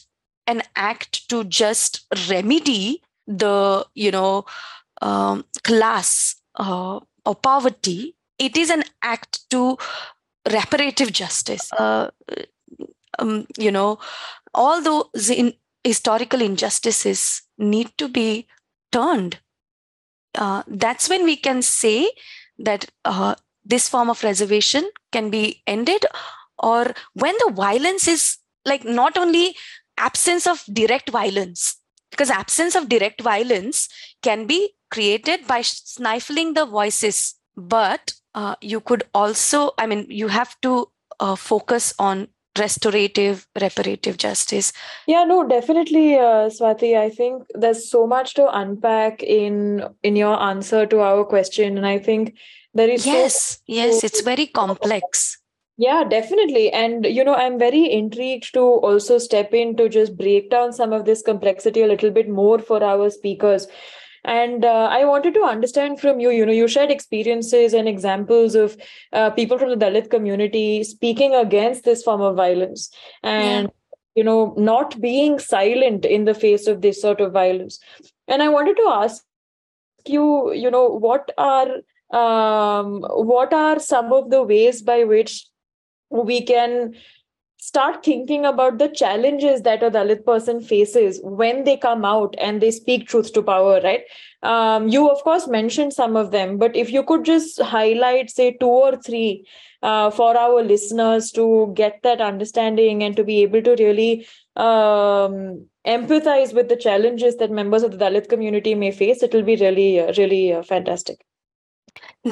an 0.46 0.62
act 0.76 1.28
to 1.30 1.44
just 1.44 2.06
remedy 2.28 3.02
the 3.30 3.86
you 3.94 4.10
know 4.10 4.44
um, 5.02 5.44
class 5.64 6.36
uh, 6.56 7.00
or 7.24 7.34
poverty 7.34 8.16
it 8.38 8.56
is 8.56 8.70
an 8.70 8.82
act 9.02 9.48
to 9.50 9.76
reparative 10.50 11.12
justice. 11.12 11.70
Uh, 11.72 12.10
um, 13.18 13.46
you 13.58 13.70
know 13.70 13.98
all 14.54 14.82
those 14.82 15.30
in 15.30 15.52
historical 15.84 16.40
injustices 16.40 17.42
need 17.58 17.90
to 17.98 18.08
be 18.08 18.46
turned. 18.92 19.38
Uh, 20.34 20.62
that's 20.66 21.08
when 21.08 21.24
we 21.24 21.36
can 21.36 21.62
say 21.62 22.10
that 22.58 22.86
uh, 23.04 23.34
this 23.64 23.88
form 23.88 24.10
of 24.10 24.22
reservation 24.22 24.88
can 25.12 25.30
be 25.30 25.62
ended 25.66 26.04
or 26.58 26.92
when 27.14 27.34
the 27.44 27.52
violence 27.52 28.06
is 28.06 28.38
like 28.64 28.84
not 28.84 29.16
only 29.16 29.56
absence 29.98 30.46
of 30.46 30.64
direct 30.72 31.10
violence 31.10 31.79
because 32.10 32.30
absence 32.30 32.74
of 32.74 32.88
direct 32.88 33.20
violence 33.22 33.88
can 34.22 34.46
be 34.46 34.74
created 34.90 35.46
by 35.46 35.62
stifling 35.62 36.54
the 36.54 36.66
voices. 36.66 37.34
But 37.56 38.12
uh, 38.34 38.56
you 38.60 38.80
could 38.80 39.04
also 39.14 39.72
i 39.78 39.86
mean 39.86 40.06
you 40.08 40.28
have 40.28 40.60
to 40.62 40.88
uh, 41.20 41.36
focus 41.36 41.92
on 41.98 42.28
restorative 42.58 43.46
reparative 43.60 44.16
justice. 44.16 44.72
Yeah 45.06 45.24
no 45.24 45.46
definitely 45.46 46.16
uh, 46.16 46.50
swati. 46.50 46.96
I 46.98 47.10
think 47.10 47.44
there's 47.54 47.88
so 47.88 48.06
much 48.06 48.34
to 48.34 48.48
unpack 48.50 49.22
in 49.22 49.84
in 50.02 50.16
your 50.16 50.40
answer 50.40 50.86
to 50.86 51.00
our 51.00 51.24
question. 51.24 51.76
And 51.76 51.86
i 51.86 51.98
think 51.98 52.34
there 52.74 52.88
is 52.88 53.06
yes 53.06 53.34
so 53.34 53.58
yes 53.66 54.04
it's 54.04 54.20
very 54.20 54.46
complex 54.46 55.39
yeah, 55.80 56.04
definitely. 56.04 56.70
And, 56.70 57.06
you 57.06 57.24
know, 57.24 57.34
I'm 57.34 57.58
very 57.58 57.90
intrigued 57.90 58.52
to 58.52 58.60
also 58.60 59.16
step 59.16 59.54
in 59.54 59.76
to 59.76 59.88
just 59.88 60.14
break 60.14 60.50
down 60.50 60.74
some 60.74 60.92
of 60.92 61.06
this 61.06 61.22
complexity 61.22 61.80
a 61.80 61.86
little 61.86 62.10
bit 62.10 62.28
more 62.28 62.58
for 62.58 62.84
our 62.84 63.08
speakers. 63.08 63.66
And 64.22 64.62
uh, 64.62 64.88
I 64.90 65.06
wanted 65.06 65.32
to 65.32 65.42
understand 65.42 65.98
from 65.98 66.20
you, 66.20 66.28
you 66.28 66.44
know, 66.44 66.52
you 66.52 66.68
shared 66.68 66.90
experiences 66.90 67.72
and 67.72 67.88
examples 67.88 68.54
of 68.54 68.76
uh, 69.14 69.30
people 69.30 69.56
from 69.56 69.70
the 69.70 69.76
Dalit 69.82 70.10
community 70.10 70.84
speaking 70.84 71.34
against 71.34 71.84
this 71.84 72.02
form 72.02 72.20
of 72.20 72.36
violence 72.36 72.90
and, 73.22 73.68
yeah. 73.68 73.96
you 74.16 74.22
know, 74.22 74.52
not 74.58 75.00
being 75.00 75.38
silent 75.38 76.04
in 76.04 76.26
the 76.26 76.34
face 76.34 76.66
of 76.66 76.82
this 76.82 77.00
sort 77.00 77.22
of 77.22 77.32
violence. 77.32 77.80
And 78.28 78.42
I 78.42 78.50
wanted 78.50 78.76
to 78.76 78.86
ask 78.86 79.24
you, 80.06 80.52
you 80.52 80.70
know, 80.70 80.88
what 80.88 81.30
are 81.38 81.68
um, 82.10 83.02
what 83.02 83.54
are 83.54 83.78
some 83.78 84.12
of 84.12 84.30
the 84.30 84.42
ways 84.42 84.82
by 84.82 85.04
which 85.04 85.46
we 86.10 86.42
can 86.44 86.94
start 87.60 88.02
thinking 88.02 88.46
about 88.46 88.78
the 88.78 88.88
challenges 88.88 89.62
that 89.62 89.82
a 89.82 89.90
Dalit 89.90 90.24
person 90.24 90.60
faces 90.60 91.20
when 91.22 91.64
they 91.64 91.76
come 91.76 92.06
out 92.06 92.34
and 92.38 92.60
they 92.60 92.70
speak 92.70 93.06
truth 93.06 93.34
to 93.34 93.42
power, 93.42 93.80
right? 93.84 94.02
Um, 94.42 94.88
you, 94.88 95.10
of 95.10 95.22
course, 95.22 95.46
mentioned 95.46 95.92
some 95.92 96.16
of 96.16 96.30
them, 96.30 96.56
but 96.56 96.74
if 96.74 96.90
you 96.90 97.04
could 97.04 97.24
just 97.24 97.60
highlight, 97.60 98.30
say, 98.30 98.52
two 98.52 98.66
or 98.66 98.96
three 98.96 99.46
uh, 99.82 100.10
for 100.10 100.36
our 100.38 100.62
listeners 100.62 101.30
to 101.32 101.72
get 101.76 102.00
that 102.02 102.22
understanding 102.22 103.02
and 103.02 103.14
to 103.16 103.24
be 103.24 103.42
able 103.42 103.62
to 103.62 103.76
really 103.78 104.26
um, 104.56 105.66
empathize 105.86 106.54
with 106.54 106.70
the 106.70 106.76
challenges 106.76 107.36
that 107.36 107.50
members 107.50 107.82
of 107.82 107.92
the 107.92 107.98
Dalit 107.98 108.30
community 108.30 108.74
may 108.74 108.90
face, 108.90 109.22
it 109.22 109.34
will 109.34 109.42
be 109.42 109.56
really, 109.56 110.00
uh, 110.00 110.12
really 110.16 110.54
uh, 110.54 110.62
fantastic. 110.62 111.20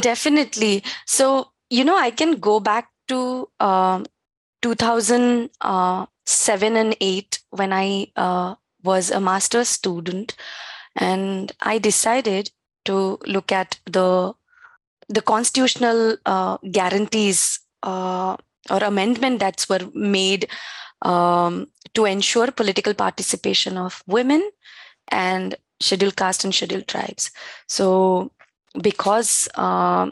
Definitely. 0.00 0.82
So, 1.06 1.52
you 1.68 1.84
know, 1.84 1.98
I 1.98 2.10
can 2.10 2.36
go 2.36 2.60
back 2.60 2.88
to 3.08 3.48
uh, 3.60 4.02
2007 4.62 6.76
and 6.76 6.96
8 7.00 7.38
when 7.50 7.72
I 7.72 8.10
uh, 8.16 8.54
was 8.82 9.10
a 9.10 9.20
master's 9.20 9.68
student, 9.68 10.34
and 10.96 11.52
I 11.60 11.78
decided 11.78 12.50
to 12.84 13.18
look 13.26 13.52
at 13.52 13.78
the 13.86 14.34
the 15.08 15.22
constitutional 15.22 16.16
uh, 16.26 16.58
guarantees 16.70 17.60
uh, 17.82 18.36
or 18.70 18.78
amendment 18.78 19.40
that 19.40 19.64
were 19.70 19.88
made 19.94 20.48
um, 21.02 21.68
to 21.94 22.04
ensure 22.04 22.50
political 22.50 22.92
participation 22.92 23.78
of 23.78 24.02
women 24.06 24.50
and 25.10 25.54
scheduled 25.80 26.16
caste 26.16 26.44
and 26.44 26.54
scheduled 26.54 26.86
tribes. 26.86 27.30
So 27.66 28.30
because 28.82 29.48
uh, 29.54 30.10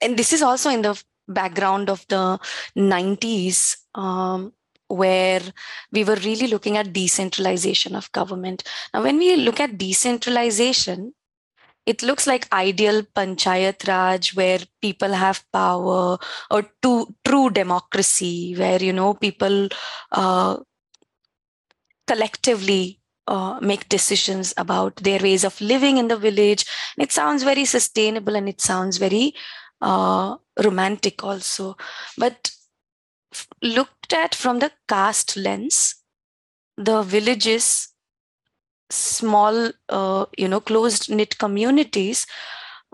and 0.00 0.16
this 0.16 0.32
is 0.32 0.42
also 0.42 0.70
in 0.70 0.82
the 0.82 1.02
background 1.28 1.90
of 1.90 2.06
the 2.08 2.38
90s 2.76 3.76
um, 3.94 4.52
where 4.88 5.42
we 5.92 6.04
were 6.04 6.16
really 6.16 6.46
looking 6.46 6.76
at 6.76 6.92
decentralization 6.92 7.96
of 7.96 8.12
government. 8.12 8.62
Now, 8.94 9.02
when 9.02 9.18
we 9.18 9.36
look 9.36 9.60
at 9.60 9.78
decentralization, 9.78 11.12
it 11.86 12.02
looks 12.02 12.26
like 12.26 12.52
ideal 12.52 13.02
panchayat 13.02 13.86
raj 13.88 14.34
where 14.34 14.58
people 14.82 15.12
have 15.12 15.44
power 15.52 16.18
or 16.50 16.62
to, 16.82 17.14
true 17.24 17.48
democracy 17.50 18.54
where 18.56 18.82
you 18.82 18.92
know 18.92 19.14
people 19.14 19.68
uh, 20.12 20.56
collectively 22.06 23.00
uh, 23.28 23.58
make 23.60 23.88
decisions 23.88 24.54
about 24.56 24.96
their 24.96 25.20
ways 25.20 25.44
of 25.44 25.60
living 25.60 25.96
in 25.98 26.08
the 26.08 26.16
village 26.16 26.64
it 26.98 27.10
sounds 27.12 27.42
very 27.42 27.64
sustainable 27.64 28.36
and 28.36 28.48
it 28.48 28.60
sounds 28.60 28.98
very 28.98 29.34
uh, 29.80 30.36
romantic 30.64 31.22
also 31.24 31.76
but 32.18 32.50
looked 33.62 34.12
at 34.12 34.34
from 34.34 34.58
the 34.58 34.70
caste 34.88 35.36
lens 35.36 35.96
the 36.76 37.02
villages 37.02 37.88
small 38.90 39.70
uh, 39.88 40.26
you 40.36 40.48
know 40.48 40.60
closed 40.60 41.10
knit 41.10 41.38
communities 41.38 42.26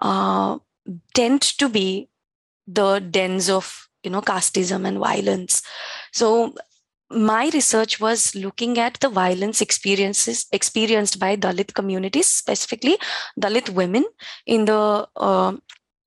uh, 0.00 0.58
tend 1.14 1.42
to 1.42 1.68
be 1.68 2.08
the 2.66 3.00
dens 3.00 3.50
of 3.50 3.88
you 4.02 4.10
know 4.10 4.22
casteism 4.22 4.86
and 4.86 4.98
violence. 4.98 5.62
So 6.12 6.54
my 7.10 7.50
research 7.52 8.00
was 8.00 8.34
looking 8.34 8.78
at 8.78 8.98
the 9.00 9.08
violence 9.10 9.60
experiences 9.60 10.46
experienced 10.52 11.18
by 11.18 11.36
dalit 11.36 11.74
communities 11.74 12.26
specifically 12.26 12.98
dalit 13.40 13.68
women 13.70 14.04
in 14.46 14.64
the 14.64 15.08
uh, 15.16 15.54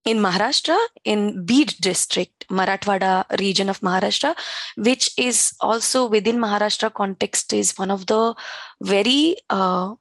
in 0.06 0.20
Maharashtra, 0.20 0.78
in 1.04 1.46
Beed 1.46 1.74
district, 1.80 2.48
Marathwada 2.50 3.26
region 3.40 3.70
of 3.70 3.82
Maharashtra, 3.82 4.36
which 4.78 5.12
is 5.18 5.54
also 5.60 6.08
within 6.08 6.38
Maharashtra 6.38 6.94
context, 6.94 7.52
is 7.54 7.78
one 7.78 7.90
of 7.90 8.06
the 8.06 8.36
very 8.82 9.36
uh, 9.50 9.96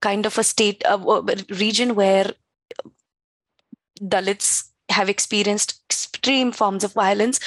kind 0.00 0.24
of 0.24 0.38
a 0.38 0.44
state 0.44 0.82
uh, 0.86 1.22
region 1.50 1.94
where 1.94 2.32
Dalits 4.00 4.70
have 4.88 5.08
experienced 5.08 5.82
extreme 5.90 6.50
forms 6.50 6.82
of 6.82 6.94
violence, 6.94 7.38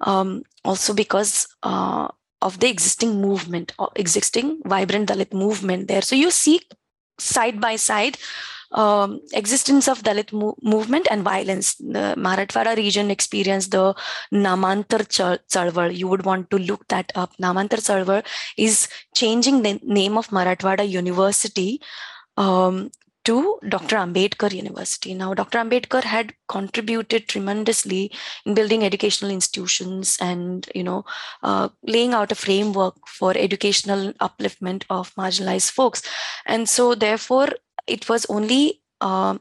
um, 0.00 0.42
also 0.64 0.92
because 0.92 1.46
uh, 1.62 2.08
of 2.42 2.58
the 2.58 2.68
existing 2.68 3.20
movement, 3.20 3.72
or 3.78 3.90
existing 3.94 4.60
vibrant 4.64 5.08
Dalit 5.08 5.32
movement 5.32 5.86
there. 5.86 6.02
So 6.02 6.16
you 6.16 6.30
see 6.30 6.60
side 7.18 7.60
by 7.60 7.76
side 7.76 8.16
um, 8.72 9.20
existence 9.32 9.88
of 9.88 10.02
Dalit 10.02 10.32
mo- 10.32 10.56
movement 10.62 11.08
and 11.10 11.22
violence. 11.22 11.74
The 11.76 12.14
Marathwada 12.16 12.76
region 12.76 13.10
experienced 13.10 13.70
the 13.70 13.94
Namantar 14.32 15.06
Chalwal. 15.48 15.96
You 15.96 16.08
would 16.08 16.24
want 16.24 16.50
to 16.50 16.58
look 16.58 16.86
that 16.88 17.12
up. 17.14 17.36
Namantar 17.36 17.80
Chalwal 17.80 18.24
is 18.56 18.88
changing 19.14 19.62
the 19.62 19.80
name 19.82 20.18
of 20.18 20.28
Marathwada 20.28 20.88
University 20.88 21.80
um, 22.36 22.90
to 23.24 23.58
Dr. 23.68 23.96
Ambedkar 23.96 24.52
University. 24.54 25.12
Now, 25.12 25.34
Dr. 25.34 25.58
Ambedkar 25.58 26.02
had 26.02 26.32
contributed 26.48 27.28
tremendously 27.28 28.10
in 28.46 28.54
building 28.54 28.84
educational 28.84 29.30
institutions 29.30 30.16
and, 30.18 30.66
you 30.74 30.82
know, 30.82 31.04
uh, 31.42 31.68
laying 31.82 32.14
out 32.14 32.32
a 32.32 32.34
framework 32.34 32.94
for 33.06 33.36
educational 33.36 34.14
upliftment 34.14 34.84
of 34.88 35.14
marginalized 35.16 35.72
folks. 35.72 36.02
And 36.46 36.68
so, 36.68 36.94
therefore, 36.94 37.48
it 37.88 38.08
was 38.08 38.26
only 38.28 38.80
uh, 39.00 39.38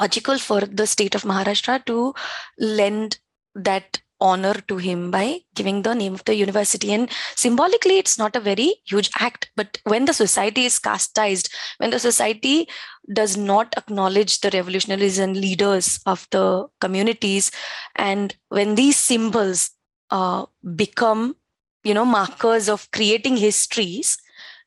logical 0.00 0.38
for 0.38 0.60
the 0.60 0.86
state 0.86 1.14
of 1.14 1.22
Maharashtra 1.22 1.84
to 1.86 2.14
lend 2.58 3.18
that 3.54 4.00
honor 4.20 4.54
to 4.66 4.76
him 4.76 5.10
by 5.10 5.40
giving 5.54 5.82
the 5.82 5.94
name 5.94 6.14
of 6.14 6.24
the 6.24 6.34
university. 6.34 6.92
And 6.92 7.08
symbolically, 7.36 7.98
it's 7.98 8.18
not 8.18 8.34
a 8.34 8.40
very 8.40 8.74
huge 8.84 9.10
act. 9.18 9.50
But 9.56 9.78
when 9.84 10.06
the 10.06 10.12
society 10.12 10.64
is 10.64 10.78
castized, 10.78 11.50
when 11.78 11.90
the 11.90 12.00
society 12.00 12.68
does 13.12 13.36
not 13.36 13.74
acknowledge 13.76 14.40
the 14.40 14.50
revolutionaries 14.50 15.18
and 15.18 15.36
leaders 15.36 16.00
of 16.04 16.26
the 16.30 16.66
communities, 16.80 17.50
and 17.94 18.36
when 18.48 18.74
these 18.74 18.96
symbols 18.96 19.70
uh, 20.10 20.46
become, 20.74 21.36
you 21.84 21.94
know, 21.94 22.04
markers 22.04 22.68
of 22.68 22.90
creating 22.90 23.36
histories, 23.36 24.18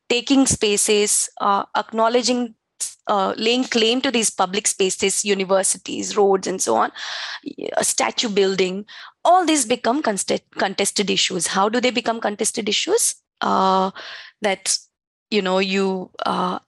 taking 0.08 0.46
spaces, 0.46 1.28
uh, 1.40 1.64
acknowledging 1.76 2.54
uh, 3.06 3.34
laying 3.36 3.64
claim 3.64 4.00
to 4.00 4.10
these 4.10 4.30
public 4.30 4.66
spaces, 4.66 5.24
universities, 5.24 6.16
roads, 6.16 6.46
and 6.46 6.60
so 6.60 6.76
on, 6.76 6.92
a 7.76 7.84
statue 7.84 8.28
building, 8.28 8.84
all 9.24 9.44
these 9.44 9.64
become 9.64 10.02
contested 10.02 11.10
issues. 11.10 11.48
How 11.48 11.68
do 11.68 11.80
they 11.80 11.90
become 11.90 12.20
contested 12.20 12.68
issues? 12.68 13.16
Uh, 13.40 13.90
that 14.40 14.78
you 15.30 15.42
know 15.42 15.58
you 15.58 16.10
uh, 16.26 16.58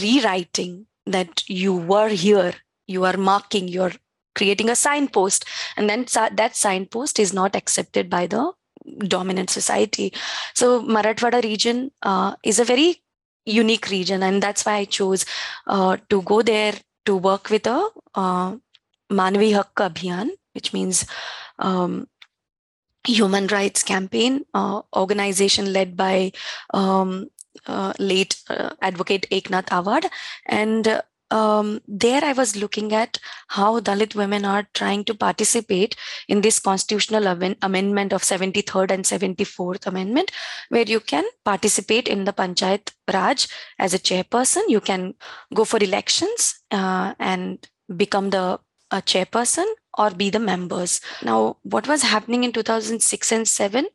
rewriting 0.00 0.86
that 1.06 1.48
you 1.48 1.74
were 1.74 2.08
here, 2.08 2.52
you 2.86 3.04
are 3.04 3.16
marking, 3.16 3.68
you're 3.68 3.92
creating 4.34 4.68
a 4.68 4.76
signpost, 4.76 5.44
and 5.76 5.88
then 5.88 6.04
that 6.32 6.56
signpost 6.56 7.18
is 7.18 7.32
not 7.32 7.56
accepted 7.56 8.10
by 8.10 8.26
the 8.26 8.52
dominant 9.08 9.50
society. 9.50 10.12
So 10.54 10.82
Marathwada 10.82 11.42
region 11.42 11.90
uh, 12.02 12.34
is 12.42 12.58
a 12.58 12.64
very 12.64 13.02
unique 13.46 13.88
region 13.90 14.22
and 14.22 14.42
that's 14.42 14.66
why 14.66 14.76
i 14.76 14.84
chose 14.84 15.24
uh, 15.66 15.96
to 16.10 16.22
go 16.22 16.42
there 16.42 16.74
to 17.04 17.16
work 17.16 17.50
with 17.50 17.66
a 17.66 17.88
uh, 18.14 18.54
manvi 19.10 19.54
hak 19.54 19.82
abhiyan 19.88 20.30
which 20.54 20.72
means 20.72 21.06
um, 21.58 22.06
human 23.06 23.46
rights 23.46 23.82
campaign 23.82 24.44
uh, 24.54 24.82
organization 24.96 25.72
led 25.72 25.96
by 25.96 26.32
um, 26.74 27.28
uh, 27.66 27.92
late 27.98 28.36
uh, 28.48 28.70
advocate 28.80 29.26
eknath 29.30 29.70
awad. 29.70 30.06
And 30.46 31.02
um, 31.30 31.80
there 31.88 32.24
I 32.24 32.32
was 32.32 32.56
looking 32.56 32.92
at 32.92 33.18
how 33.48 33.80
Dalit 33.80 34.14
women 34.14 34.44
are 34.44 34.66
trying 34.74 35.04
to 35.04 35.14
participate 35.14 35.96
in 36.28 36.40
this 36.40 36.58
constitutional 36.58 37.26
amendment 37.62 38.12
of 38.12 38.22
73rd 38.22 38.90
and 38.90 39.04
74th 39.04 39.86
amendment, 39.86 40.30
where 40.68 40.84
you 40.84 41.00
can 41.00 41.24
participate 41.44 42.08
in 42.08 42.24
the 42.24 42.32
Panchayat 42.32 42.92
Raj 43.12 43.48
as 43.78 43.94
a 43.94 43.98
chairperson. 43.98 44.62
You 44.68 44.80
can 44.80 45.14
go 45.54 45.64
for 45.64 45.82
elections 45.82 46.60
uh, 46.70 47.14
and 47.18 47.66
become 47.96 48.30
the 48.30 48.60
chairperson 48.92 49.66
or 49.98 50.10
be 50.10 50.30
the 50.30 50.38
members. 50.38 51.00
Now, 51.22 51.56
what 51.62 51.88
was 51.88 52.02
happening 52.02 52.44
in 52.44 52.52
2006 52.52 53.32
and 53.32 53.48
7? 53.48 53.86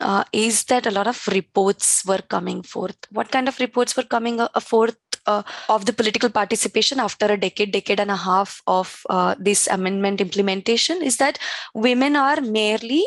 Uh, 0.00 0.24
is 0.32 0.64
that 0.64 0.86
a 0.86 0.90
lot 0.90 1.06
of 1.06 1.26
reports 1.28 2.04
were 2.04 2.18
coming 2.28 2.62
forth. 2.62 2.96
What 3.10 3.30
kind 3.30 3.48
of 3.48 3.58
reports 3.60 3.96
were 3.96 4.02
coming 4.02 4.40
uh, 4.40 4.48
forth 4.60 4.96
uh, 5.26 5.42
of 5.68 5.86
the 5.86 5.92
political 5.92 6.30
participation 6.30 7.00
after 7.00 7.26
a 7.26 7.36
decade, 7.36 7.72
decade 7.72 8.00
and 8.00 8.10
a 8.10 8.16
half 8.16 8.62
of 8.66 9.02
uh, 9.10 9.34
this 9.38 9.66
amendment 9.66 10.20
implementation 10.20 11.02
is 11.02 11.16
that 11.18 11.38
women 11.74 12.16
are 12.16 12.40
merely, 12.40 13.04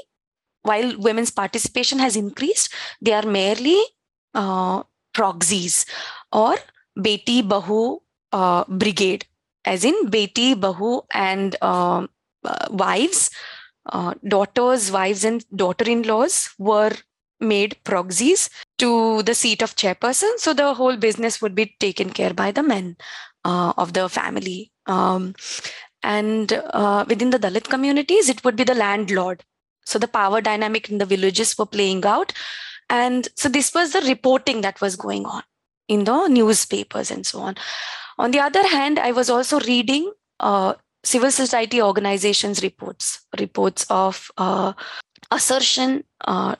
while 0.63 0.97
women's 0.97 1.31
participation 1.31 1.99
has 1.99 2.15
increased, 2.15 2.73
they 3.01 3.13
are 3.13 3.25
merely 3.25 3.81
uh, 4.33 4.83
proxies 5.13 5.85
or 6.31 6.55
Beti 6.97 7.41
Bahu 7.41 7.99
uh, 8.31 8.63
brigade, 8.67 9.25
as 9.65 9.85
in 9.85 9.95
Beti 10.09 10.55
Bahu 10.55 11.03
and 11.13 11.61
um, 11.61 12.09
uh, 12.43 12.67
wives. 12.69 13.29
Uh, 13.89 14.13
daughters, 14.27 14.91
wives, 14.91 15.23
and 15.23 15.45
daughter 15.55 15.89
in 15.89 16.03
laws 16.03 16.49
were 16.57 16.91
made 17.39 17.77
proxies 17.83 18.49
to 18.77 19.23
the 19.23 19.35
seat 19.35 19.61
of 19.61 19.75
chairperson. 19.75 20.37
So 20.37 20.53
the 20.53 20.73
whole 20.73 20.97
business 20.97 21.41
would 21.41 21.55
be 21.55 21.75
taken 21.79 22.09
care 22.09 22.33
by 22.33 22.51
the 22.51 22.63
men 22.63 22.97
uh, 23.45 23.73
of 23.77 23.93
the 23.93 24.09
family. 24.09 24.71
Um, 24.85 25.35
and 26.03 26.53
uh, 26.53 27.05
within 27.07 27.31
the 27.31 27.39
Dalit 27.39 27.69
communities, 27.69 28.29
it 28.29 28.43
would 28.43 28.55
be 28.55 28.63
the 28.63 28.75
landlord. 28.75 29.43
So 29.85 29.99
the 29.99 30.07
power 30.07 30.41
dynamic 30.41 30.89
in 30.89 30.97
the 30.97 31.05
villages 31.05 31.57
were 31.57 31.65
playing 31.65 32.05
out. 32.05 32.33
And 32.89 33.27
so 33.35 33.49
this 33.49 33.73
was 33.73 33.91
the 33.91 34.01
reporting 34.01 34.61
that 34.61 34.79
was 34.81 34.95
going 34.95 35.25
on 35.25 35.43
in 35.87 36.03
the 36.03 36.27
newspapers 36.27 37.11
and 37.11 37.25
so 37.25 37.39
on. 37.39 37.55
On 38.17 38.31
the 38.31 38.39
other 38.39 38.65
hand, 38.67 38.99
I 38.99 39.11
was 39.11 39.29
also 39.29 39.59
reading 39.61 40.11
uh, 40.39 40.73
civil 41.03 41.31
society 41.31 41.81
organizations 41.81 42.63
reports, 42.63 43.25
reports 43.39 43.85
of 43.89 44.29
uh, 44.37 44.73
assertion 45.31 46.03
uh, 46.25 46.55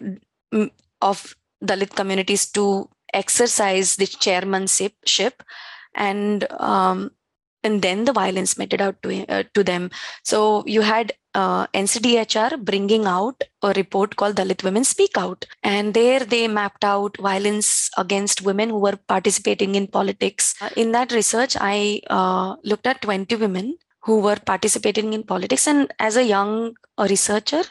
of 1.02 1.36
Dalit 1.64 1.96
communities 1.96 2.46
to 2.52 2.90
exercise 3.14 3.96
the 3.96 4.06
chairmanship 4.06 5.44
and 5.96 6.46
um, 6.60 7.12
and 7.64 7.82
then 7.82 8.06
the 8.06 8.14
violence 8.14 8.58
meted 8.58 8.82
out 8.82 9.02
to 9.04 9.26
uh, 9.28 9.44
to 9.54 9.64
them. 9.64 9.90
So 10.24 10.64
you 10.66 10.82
had 10.82 11.14
uh, 11.34 11.68
NCDHR 11.68 12.64
bringing 12.64 13.06
out 13.06 13.44
a 13.62 13.72
report 13.74 14.16
called 14.16 14.36
Dalit 14.36 14.64
Women 14.64 14.84
Speak 14.84 15.18
Out. 15.18 15.46
And 15.64 15.94
there 15.94 16.20
they 16.20 16.48
mapped 16.48 16.84
out 16.84 17.18
violence 17.18 17.90
against 17.98 18.42
women 18.42 18.70
who 18.70 18.80
were 18.80 18.98
participating 19.08 19.76
in 19.76 19.88
politics. 19.88 20.56
Uh, 20.62 20.70
in 20.76 20.92
that 20.94 21.12
research, 21.12 21.56
I 21.60 22.02
uh, 22.10 22.56
looked 22.64 22.88
at 22.88 23.02
20 23.02 23.36
women 23.36 23.78
who 24.02 24.20
were 24.20 24.38
participating 24.38 25.14
in 25.14 25.24
politics. 25.24 25.68
And 25.68 25.94
as 26.00 26.18
a 26.18 26.24
young 26.24 26.76
researcher, 26.98 27.64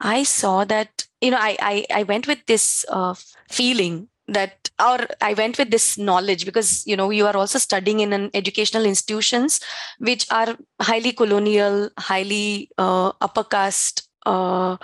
I 0.00 0.22
saw 0.22 0.64
that, 0.64 1.06
you 1.20 1.30
know, 1.30 1.38
I, 1.40 1.56
I, 1.60 1.86
I 2.00 2.02
went 2.04 2.26
with 2.26 2.44
this 2.46 2.84
uh, 2.88 3.14
feeling 3.50 4.08
that 4.30 4.68
or 4.78 5.06
i 5.22 5.32
went 5.32 5.56
with 5.56 5.70
this 5.70 5.96
knowledge 5.96 6.44
because 6.44 6.86
you 6.86 6.94
know 6.94 7.08
you 7.08 7.24
are 7.26 7.34
also 7.34 7.58
studying 7.58 8.00
in 8.00 8.12
an 8.12 8.30
educational 8.34 8.84
institutions 8.84 9.58
which 10.00 10.26
are 10.30 10.54
highly 10.82 11.12
colonial 11.12 11.88
highly 11.98 12.68
uh, 12.76 13.10
upper 13.22 13.42
caste 13.42 14.06
uh, 14.26 14.76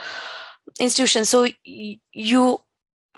institutions. 0.80 1.28
So 1.28 1.42
y- 1.66 1.98
you 2.12 2.60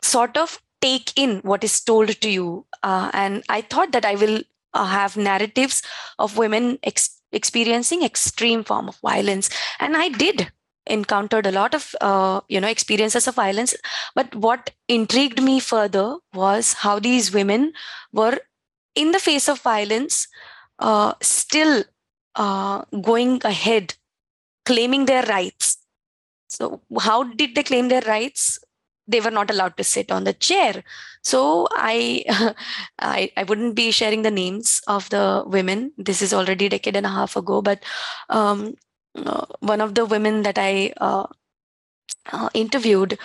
sort 0.02 0.36
of 0.36 0.60
take 0.80 1.12
in 1.16 1.40
what 1.40 1.64
is 1.64 1.80
told 1.82 2.20
to 2.20 2.30
you 2.30 2.66
uh, 2.82 3.10
and 3.14 3.42
i 3.48 3.60
thought 3.62 3.92
that 3.92 4.04
i 4.04 4.14
will 4.14 4.42
uh, 4.74 4.84
have 4.86 5.16
narratives 5.16 5.82
of 6.18 6.36
women 6.38 6.78
ex- 6.84 7.20
experiencing 7.32 8.02
extreme 8.02 8.62
form 8.64 8.88
of 8.88 8.96
violence. 8.98 9.50
And 9.80 9.96
i 9.96 10.08
did 10.10 10.52
encountered 10.86 11.46
a 11.46 11.52
lot 11.52 11.74
of 11.74 11.94
uh, 12.00 12.40
you 12.48 12.60
know 12.60 12.68
experiences 12.68 13.26
of 13.28 13.34
violence. 13.34 13.74
But 14.14 14.34
what 14.34 14.70
intrigued 14.88 15.42
me 15.42 15.60
further 15.60 16.16
was 16.34 16.74
how 16.74 16.98
these 16.98 17.32
women 17.32 17.72
were 18.12 18.38
in 18.94 19.12
the 19.12 19.18
face 19.20 19.48
of 19.48 19.60
violence 19.60 20.28
uh, 20.78 21.14
still 21.22 21.84
uh, 22.34 22.84
going 23.02 23.40
ahead 23.44 23.94
claiming 24.64 25.06
their 25.06 25.22
rights. 25.24 25.78
So 26.48 26.82
how 27.00 27.24
did 27.24 27.54
they 27.54 27.62
claim 27.62 27.88
their 27.88 28.02
rights? 28.02 28.58
They 29.08 29.20
were 29.20 29.30
not 29.30 29.50
allowed 29.50 29.76
to 29.76 29.84
sit 29.84 30.10
on 30.10 30.24
the 30.24 30.32
chair. 30.32 30.82
So 31.22 31.68
I, 31.72 32.24
I 32.98 33.30
i 33.36 33.42
wouldn't 33.44 33.74
be 33.76 33.90
sharing 33.90 34.22
the 34.22 34.30
names 34.30 34.82
of 34.88 35.08
the 35.10 35.44
women. 35.46 35.92
This 35.96 36.22
is 36.22 36.32
already 36.34 36.66
a 36.66 36.70
decade 36.70 36.96
and 36.96 37.06
a 37.06 37.10
half 37.10 37.36
ago 37.36 37.62
but 37.62 37.84
um, 38.30 38.74
one 39.60 39.80
of 39.80 39.94
the 39.94 40.04
women 40.04 40.42
that 40.42 40.58
I 40.58 40.92
uh, 41.00 41.26
uh, 42.32 42.48
interviewed, 42.54 43.18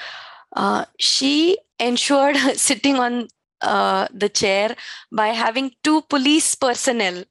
uh, 0.56 0.86
she 0.99 1.58
ensured 1.80 2.36
sitting 2.56 2.97
on 2.97 3.27
uh, 3.62 4.08
the 4.13 4.30
chair 4.30 4.75
by 5.12 5.30
having 5.30 5.71
two 5.84 6.01
police 6.04 6.56
personnel 6.56 7.23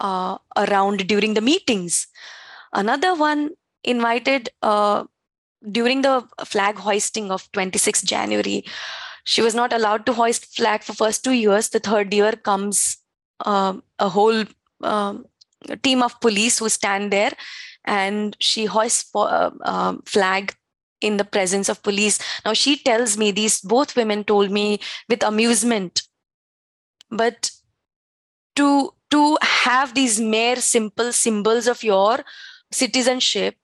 uh, 0.00 0.38
around 0.56 1.06
during 1.06 1.34
the 1.34 1.40
meetings. 1.40 2.06
Another 2.72 3.14
one 3.14 3.50
invited 3.84 4.48
during 5.70 6.02
the 6.02 6.26
flag 6.44 6.76
hoisting 6.76 7.30
of 7.30 7.50
26 7.52 8.02
January. 8.02 8.64
She 9.24 9.42
was 9.42 9.54
not 9.54 9.72
allowed 9.72 10.06
to 10.06 10.12
hoist 10.12 10.56
flag 10.56 10.82
for 10.82 10.94
first 10.94 11.22
two 11.22 11.32
years. 11.32 11.68
The 11.68 11.78
third 11.78 12.12
year 12.12 12.32
comes 12.32 12.96
a 13.44 14.08
whole 14.08 14.44
um, 14.82 15.26
team 15.82 16.02
of 16.02 16.20
police 16.20 16.58
who 16.58 16.68
stand 16.68 17.12
there 17.12 17.32
and 17.84 18.36
she 18.40 18.66
hoists 18.66 19.10
uh, 19.14 19.50
uh, 19.62 19.96
flag 20.04 20.54
in 21.00 21.16
the 21.16 21.24
presence 21.24 21.68
of 21.68 21.82
police. 21.82 22.18
Now 22.44 22.52
she 22.52 22.76
tells 22.76 23.18
me 23.18 23.30
these 23.30 23.60
both 23.60 23.96
women 23.96 24.24
told 24.24 24.50
me 24.50 24.80
with 25.08 25.22
amusement, 25.22 26.02
but 27.10 27.50
to 28.56 28.92
to 29.10 29.38
have 29.42 29.94
these 29.94 30.18
mere 30.20 30.56
simple 30.56 31.12
symbols 31.12 31.66
of 31.66 31.82
your 31.82 32.20
citizenship 32.70 33.56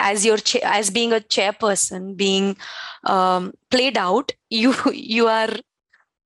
as 0.00 0.24
your 0.24 0.38
cha- 0.38 0.64
as 0.64 0.90
being 0.90 1.12
a 1.12 1.20
chairperson 1.20 2.16
being 2.16 2.56
um, 3.04 3.52
played 3.70 3.98
out 3.98 4.32
you 4.50 4.74
you 4.92 5.26
are 5.26 5.54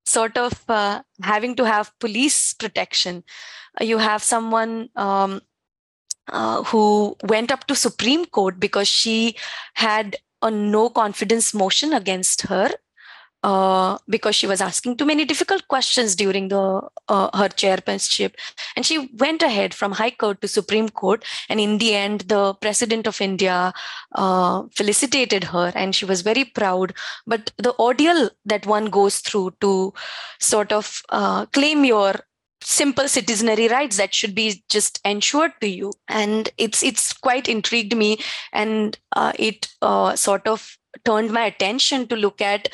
sort 0.06 0.38
of 0.38 0.64
uh, 0.68 1.02
having 1.22 1.54
to 1.54 1.64
have 1.64 1.92
police 1.98 2.54
protection 2.54 3.22
you 3.80 3.98
have 3.98 4.22
someone 4.22 4.88
um, 4.96 5.40
uh, 6.28 6.62
who 6.64 7.16
went 7.24 7.50
up 7.50 7.66
to 7.66 7.74
Supreme 7.74 8.24
Court 8.26 8.58
because 8.60 8.88
she 8.88 9.36
had 9.74 10.16
a 10.42 10.50
no 10.50 10.88
confidence 10.88 11.52
motion 11.52 11.92
against 11.92 12.42
her 12.42 12.70
uh, 13.44 13.98
because 14.08 14.34
she 14.34 14.46
was 14.46 14.60
asking 14.60 14.96
too 14.96 15.04
many 15.04 15.24
difficult 15.24 15.66
questions 15.68 16.16
during 16.16 16.48
the 16.48 16.82
uh, 17.08 17.36
her 17.36 17.48
chairmanship. 17.48 18.36
And 18.74 18.84
she 18.84 19.10
went 19.18 19.42
ahead 19.42 19.74
from 19.74 19.92
high 19.92 20.10
court 20.10 20.40
to 20.40 20.48
supreme 20.48 20.88
court 20.88 21.24
and 21.48 21.60
in 21.60 21.78
the 21.78 21.94
end 21.94 22.22
the 22.22 22.54
president 22.54 23.06
of 23.06 23.20
india 23.20 23.72
uh, 24.14 24.62
felicitated 24.74 25.44
her 25.44 25.72
and 25.74 25.94
she 25.94 26.04
was 26.04 26.22
very 26.22 26.44
proud. 26.44 26.94
But 27.26 27.52
the 27.58 27.74
ordeal 27.78 28.30
that 28.44 28.66
one 28.66 28.86
goes 28.86 29.18
through 29.18 29.52
to 29.60 29.92
sort 30.40 30.72
of 30.72 31.02
uh, 31.10 31.46
claim 31.46 31.84
your 31.84 32.14
simple 32.60 33.08
citizenry 33.08 33.68
rights 33.68 33.96
that 33.96 34.14
should 34.14 34.34
be 34.34 34.62
just 34.68 35.00
ensured 35.04 35.52
to 35.60 35.68
you. 35.68 35.92
And 36.08 36.50
it's 36.58 36.82
it's 36.82 37.12
quite 37.12 37.48
intrigued 37.48 37.96
me. 37.96 38.18
And 38.52 38.98
uh, 39.14 39.32
it 39.38 39.68
uh, 39.82 40.16
sort 40.16 40.46
of 40.46 40.76
turned 41.04 41.30
my 41.32 41.44
attention 41.44 42.06
to 42.08 42.16
look 42.16 42.40
at 42.40 42.68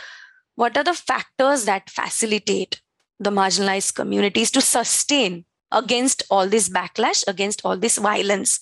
what 0.57 0.77
are 0.77 0.85
the 0.85 0.95
factors 0.95 1.65
that 1.65 1.91
facilitate 1.91 2.81
the 3.19 3.31
marginalized 3.31 3.95
communities 3.95 4.51
to 4.53 4.61
sustain 4.61 5.45
against 5.73 6.23
all 6.31 6.49
this 6.49 6.69
backlash 6.69 7.25
against 7.27 7.63
all 7.65 7.77
this 7.77 7.99
violence. 7.99 8.61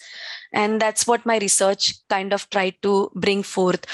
And 0.52 0.80
that's 0.80 1.06
what 1.06 1.26
my 1.26 1.38
research 1.38 1.94
kind 2.08 2.32
of 2.32 2.48
tried 2.50 2.74
to 2.82 3.10
bring 3.14 3.42
forth. 3.42 3.84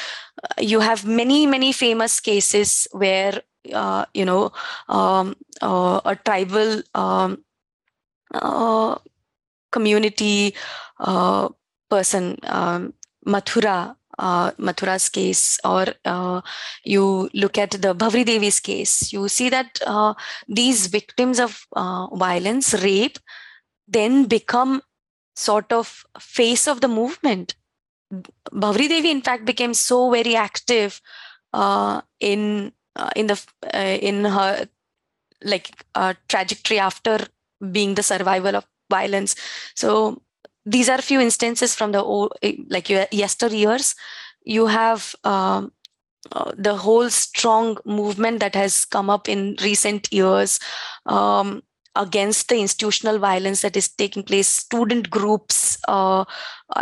Uh, 0.42 0.60
you 0.60 0.80
have 0.80 1.04
many 1.04 1.46
many 1.46 1.72
famous 1.72 2.20
cases 2.20 2.86
where 2.92 3.42
uh, 3.72 4.04
you 4.14 4.24
know 4.24 4.52
um, 4.88 5.34
uh, 5.62 6.00
a 6.04 6.16
tribal 6.16 6.82
um, 6.94 7.44
uh, 8.34 8.96
community 9.70 10.54
uh, 11.00 11.48
person 11.90 12.36
um, 12.44 12.92
mathura 13.26 13.94
uh, 14.18 14.50
Mathura's 14.58 15.08
case, 15.08 15.60
or 15.64 15.86
uh, 16.04 16.40
you 16.82 17.30
look 17.34 17.56
at 17.56 17.70
the 17.70 17.94
Bhanwari 17.94 18.24
Devi's 18.24 18.58
case, 18.58 19.12
you 19.12 19.28
see 19.28 19.48
that 19.48 19.78
uh, 19.86 20.14
these 20.48 20.88
victims 20.88 21.38
of 21.38 21.66
violence, 22.12 22.74
rape, 22.82 23.18
then 23.86 24.24
become 24.24 24.82
sort 25.36 25.72
of 25.72 26.04
face 26.18 26.66
of 26.66 26.80
the 26.80 26.88
movement. 26.88 27.54
Bhanwari 28.52 28.88
Devi, 28.88 29.10
in 29.10 29.22
fact, 29.22 29.44
became 29.44 29.72
so 29.72 30.10
very 30.10 30.34
active 30.34 31.00
in 32.20 32.72
uh, 32.98 33.10
in 33.16 33.26
the 33.26 33.40
uh, 33.74 33.78
in 33.78 34.24
her 34.24 34.68
like 35.44 35.70
uh, 35.94 36.14
trajectory 36.28 36.78
after 36.78 37.18
being 37.70 37.94
the 37.94 38.02
survival 38.02 38.56
of 38.56 38.66
violence. 38.90 39.36
So 39.74 40.22
these 40.66 40.88
are 40.88 40.98
a 40.98 41.02
few 41.02 41.20
instances 41.20 41.74
from 41.74 41.92
the 41.92 42.02
old, 42.02 42.32
eh, 42.42 42.56
like 42.68 42.86
yesteryears 42.86 43.94
you 44.44 44.66
have 44.66 45.14
um, 45.24 45.72
uh, 46.32 46.52
the 46.56 46.74
whole 46.74 47.10
strong 47.10 47.76
movement 47.84 48.40
that 48.40 48.54
has 48.54 48.84
come 48.84 49.10
up 49.10 49.28
in 49.28 49.56
recent 49.62 50.12
years 50.12 50.58
um, 51.06 51.62
against 51.94 52.48
the 52.48 52.58
institutional 52.58 53.18
violence 53.18 53.60
that 53.62 53.76
is 53.76 53.88
taking 53.88 54.22
place 54.22 54.48
student 54.48 55.10
groups 55.10 55.78
uh, 55.86 56.24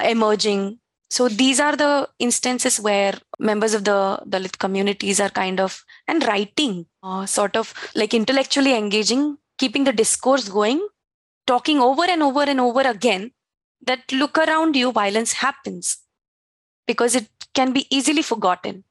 emerging 0.04 0.78
so 1.08 1.28
these 1.28 1.60
are 1.60 1.76
the 1.76 2.08
instances 2.18 2.80
where 2.80 3.14
members 3.38 3.74
of 3.74 3.84
the 3.84 4.20
dalit 4.28 4.58
communities 4.58 5.20
are 5.20 5.30
kind 5.30 5.60
of 5.60 5.84
and 6.08 6.26
writing 6.26 6.86
uh, 7.02 7.24
sort 7.26 7.56
of 7.56 7.72
like 7.94 8.12
intellectually 8.12 8.74
engaging 8.74 9.38
keeping 9.58 9.84
the 9.84 9.92
discourse 9.92 10.48
going 10.48 10.80
talking 11.46 11.78
over 11.80 12.04
and 12.04 12.22
over 12.22 12.42
and 12.42 12.60
over 12.60 12.82
again 12.82 13.30
that 13.86 14.12
look 14.12 14.36
around 14.36 14.76
you 14.76 14.92
violence 14.92 15.34
happens. 15.34 15.98
Because 16.86 17.14
it 17.16 17.28
can 17.54 17.72
be 17.72 17.86
easily 17.90 18.22
forgotten 18.22 18.84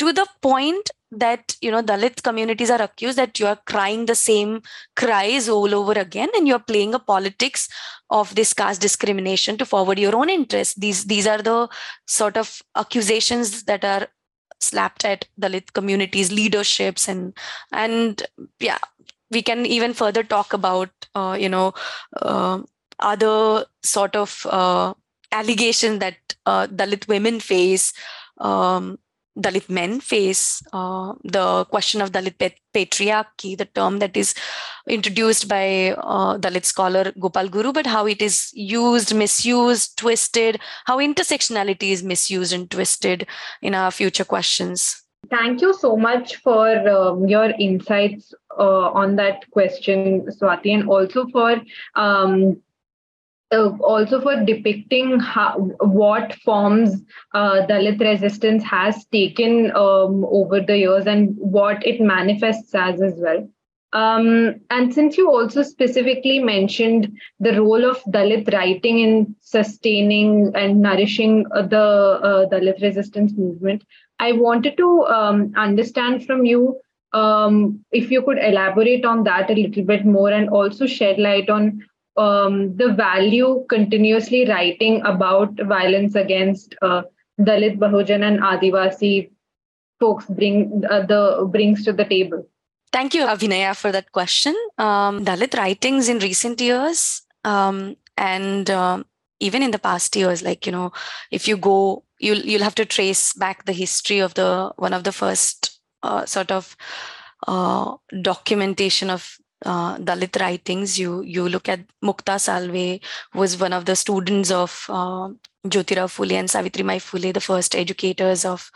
to 0.00 0.12
the 0.12 0.26
point 0.40 0.90
that 1.12 1.56
you 1.60 1.70
know 1.70 1.82
dalit 1.82 2.22
communities 2.22 2.70
are 2.70 2.82
accused 2.82 3.18
that 3.18 3.40
you 3.40 3.46
are 3.46 3.58
crying 3.66 4.06
the 4.06 4.14
same 4.14 4.62
cries 4.96 5.48
all 5.48 5.74
over 5.74 5.92
again 5.92 6.28
and 6.36 6.46
you're 6.46 6.66
playing 6.70 6.94
a 6.94 6.98
politics 6.98 7.68
of 8.10 8.34
this 8.36 8.52
caste 8.54 8.80
discrimination 8.80 9.58
to 9.58 9.66
forward 9.66 9.98
your 9.98 10.14
own 10.14 10.30
interests 10.30 10.74
these 10.74 11.04
these 11.06 11.26
are 11.26 11.42
the 11.42 11.68
sort 12.06 12.36
of 12.36 12.62
accusations 12.76 13.64
that 13.64 13.84
are 13.84 14.06
slapped 14.60 15.04
at 15.04 15.26
dalit 15.40 15.72
communities 15.72 16.30
leaderships 16.30 17.08
and 17.08 17.34
and 17.72 18.22
yeah 18.60 18.78
we 19.30 19.42
can 19.42 19.66
even 19.66 19.92
further 19.92 20.22
talk 20.22 20.52
about 20.52 20.90
uh, 21.14 21.36
you 21.38 21.48
know 21.48 21.72
uh, 22.22 22.60
other 23.00 23.64
sort 23.82 24.14
of 24.14 24.46
uh, 24.50 24.94
allegations 25.32 25.98
that 25.98 26.34
uh, 26.46 26.66
dalit 26.68 27.08
women 27.08 27.40
face 27.40 27.92
um, 28.38 28.98
Dalit 29.38 29.68
men 29.70 30.00
face, 30.00 30.62
uh, 30.72 31.14
the 31.22 31.64
question 31.66 32.00
of 32.00 32.12
Dalit 32.12 32.52
patriarchy, 32.74 33.56
the 33.56 33.64
term 33.64 33.98
that 34.00 34.16
is 34.16 34.34
introduced 34.88 35.48
by 35.48 35.92
uh, 35.92 36.36
Dalit 36.38 36.64
scholar 36.64 37.12
Gopal 37.18 37.48
Guru, 37.48 37.72
but 37.72 37.86
how 37.86 38.06
it 38.06 38.20
is 38.20 38.50
used, 38.54 39.14
misused, 39.14 39.96
twisted, 39.96 40.60
how 40.86 40.98
intersectionality 40.98 41.90
is 41.90 42.02
misused 42.02 42.52
and 42.52 42.70
twisted 42.70 43.26
in 43.62 43.74
our 43.74 43.90
future 43.90 44.24
questions. 44.24 45.02
Thank 45.28 45.60
you 45.60 45.74
so 45.74 45.96
much 45.96 46.36
for 46.36 46.88
um, 46.88 47.28
your 47.28 47.50
insights 47.58 48.34
uh, 48.58 48.90
on 48.90 49.16
that 49.16 49.48
question, 49.50 50.26
Swati, 50.26 50.74
and 50.74 50.88
also 50.88 51.26
for 51.28 51.60
um, 51.94 52.60
uh, 53.52 53.70
also 53.80 54.20
for 54.20 54.44
depicting 54.44 55.18
how, 55.18 55.58
what 55.80 56.34
forms 56.44 57.02
uh, 57.34 57.66
Dalit 57.66 58.00
resistance 58.00 58.62
has 58.64 59.04
taken 59.06 59.70
um, 59.72 60.24
over 60.24 60.60
the 60.60 60.78
years 60.78 61.06
and 61.06 61.34
what 61.36 61.84
it 61.86 62.00
manifests 62.00 62.74
as 62.74 63.00
as 63.02 63.14
well. 63.16 63.48
Um, 63.92 64.60
and 64.70 64.94
since 64.94 65.18
you 65.18 65.28
also 65.28 65.62
specifically 65.64 66.38
mentioned 66.38 67.18
the 67.40 67.60
role 67.60 67.84
of 67.84 68.00
Dalit 68.04 68.52
writing 68.52 69.00
in 69.00 69.34
sustaining 69.40 70.52
and 70.54 70.80
nourishing 70.80 71.44
uh, 71.52 71.62
the 71.62 71.76
uh, 71.76 72.48
Dalit 72.48 72.80
resistance 72.82 73.32
movement, 73.36 73.82
I 74.20 74.32
wanted 74.32 74.76
to 74.76 75.06
um, 75.06 75.52
understand 75.56 76.24
from 76.24 76.44
you 76.44 76.78
um, 77.12 77.84
if 77.90 78.12
you 78.12 78.22
could 78.22 78.38
elaborate 78.38 79.04
on 79.04 79.24
that 79.24 79.50
a 79.50 79.54
little 79.54 79.82
bit 79.82 80.04
more 80.04 80.30
and 80.30 80.48
also 80.50 80.86
shed 80.86 81.18
light 81.18 81.50
on 81.50 81.84
um, 82.16 82.76
the 82.76 82.92
value 82.92 83.64
continuously 83.68 84.48
writing 84.48 85.02
about 85.02 85.54
violence 85.62 86.14
against 86.14 86.74
uh, 86.82 87.02
Dalit, 87.40 87.78
Bahujan, 87.78 88.22
and 88.22 88.40
Adivasi 88.40 89.30
folks 89.98 90.24
bring 90.26 90.82
uh, 90.90 91.04
the 91.06 91.46
brings 91.50 91.84
to 91.84 91.92
the 91.92 92.04
table. 92.04 92.46
Thank 92.92 93.14
you, 93.14 93.24
Abhinaya, 93.24 93.76
for 93.76 93.92
that 93.92 94.10
question. 94.12 94.56
Um, 94.78 95.24
Dalit 95.24 95.56
writings 95.56 96.08
in 96.08 96.18
recent 96.18 96.60
years 96.60 97.22
um, 97.44 97.96
and 98.16 98.68
uh, 98.68 99.02
even 99.38 99.62
in 99.62 99.70
the 99.70 99.78
past 99.78 100.16
years, 100.16 100.42
like 100.42 100.66
you 100.66 100.72
know, 100.72 100.92
if 101.30 101.48
you 101.48 101.56
go, 101.56 102.04
you'll 102.18 102.38
you'll 102.38 102.62
have 102.62 102.74
to 102.76 102.84
trace 102.84 103.32
back 103.32 103.64
the 103.64 103.72
history 103.72 104.18
of 104.18 104.34
the 104.34 104.72
one 104.76 104.92
of 104.92 105.04
the 105.04 105.12
first 105.12 105.80
uh, 106.02 106.26
sort 106.26 106.50
of 106.50 106.76
uh, 107.46 107.96
documentation 108.22 109.10
of 109.10 109.36
uh, 109.64 109.98
Dalit 109.98 110.40
writings. 110.40 110.98
You 110.98 111.22
you 111.22 111.48
look 111.48 111.68
at 111.68 111.80
Mukta 112.02 112.40
Salve, 112.40 113.00
was 113.34 113.58
one 113.58 113.72
of 113.72 113.84
the 113.84 113.96
students 113.96 114.50
of 114.50 114.86
uh, 114.88 115.28
Jyotirao 115.66 116.08
Phule 116.08 116.32
and 116.32 116.48
Savitribai 116.48 116.98
Phule, 116.98 117.32
the 117.32 117.40
first 117.40 117.74
educators 117.74 118.44
of 118.44 118.70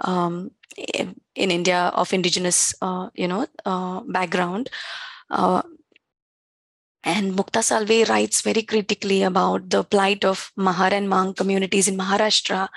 um, 0.00 0.50
in, 0.76 1.14
in, 1.34 1.50
India 1.50 1.92
of 1.94 2.12
indigenous, 2.12 2.74
uh, 2.80 3.10
you 3.14 3.28
know, 3.28 3.46
uh, 3.64 4.00
background. 4.00 4.70
Uh, 5.30 5.62
and 7.04 7.34
Mukta 7.34 7.62
Salve 7.62 8.08
writes 8.08 8.42
very 8.42 8.62
critically 8.62 9.22
about 9.22 9.68
the 9.70 9.82
plight 9.82 10.24
of 10.24 10.52
Mahar 10.56 10.94
and 10.94 11.08
Mang 11.08 11.34
communities 11.34 11.88
in 11.88 11.98
Maharashtra. 11.98 12.68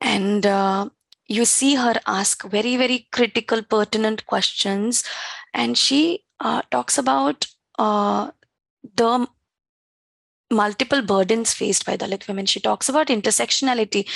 And 0.00 0.46
uh, 0.46 0.88
you 1.26 1.44
see 1.44 1.74
her 1.74 1.94
ask 2.06 2.44
very, 2.44 2.76
very 2.76 3.08
critical, 3.12 3.62
pertinent 3.62 4.26
questions. 4.26 5.04
And 5.52 5.76
she 5.76 6.24
uh, 6.42 6.62
talks 6.70 6.98
about 6.98 7.46
uh, 7.78 8.30
the 8.96 9.26
multiple 10.50 11.00
burdens 11.00 11.54
faced 11.54 11.86
by 11.86 11.96
Dalit 11.96 12.28
women. 12.28 12.46
She 12.46 12.60
talks 12.60 12.88
about 12.88 13.06
intersectionality. 13.06 14.08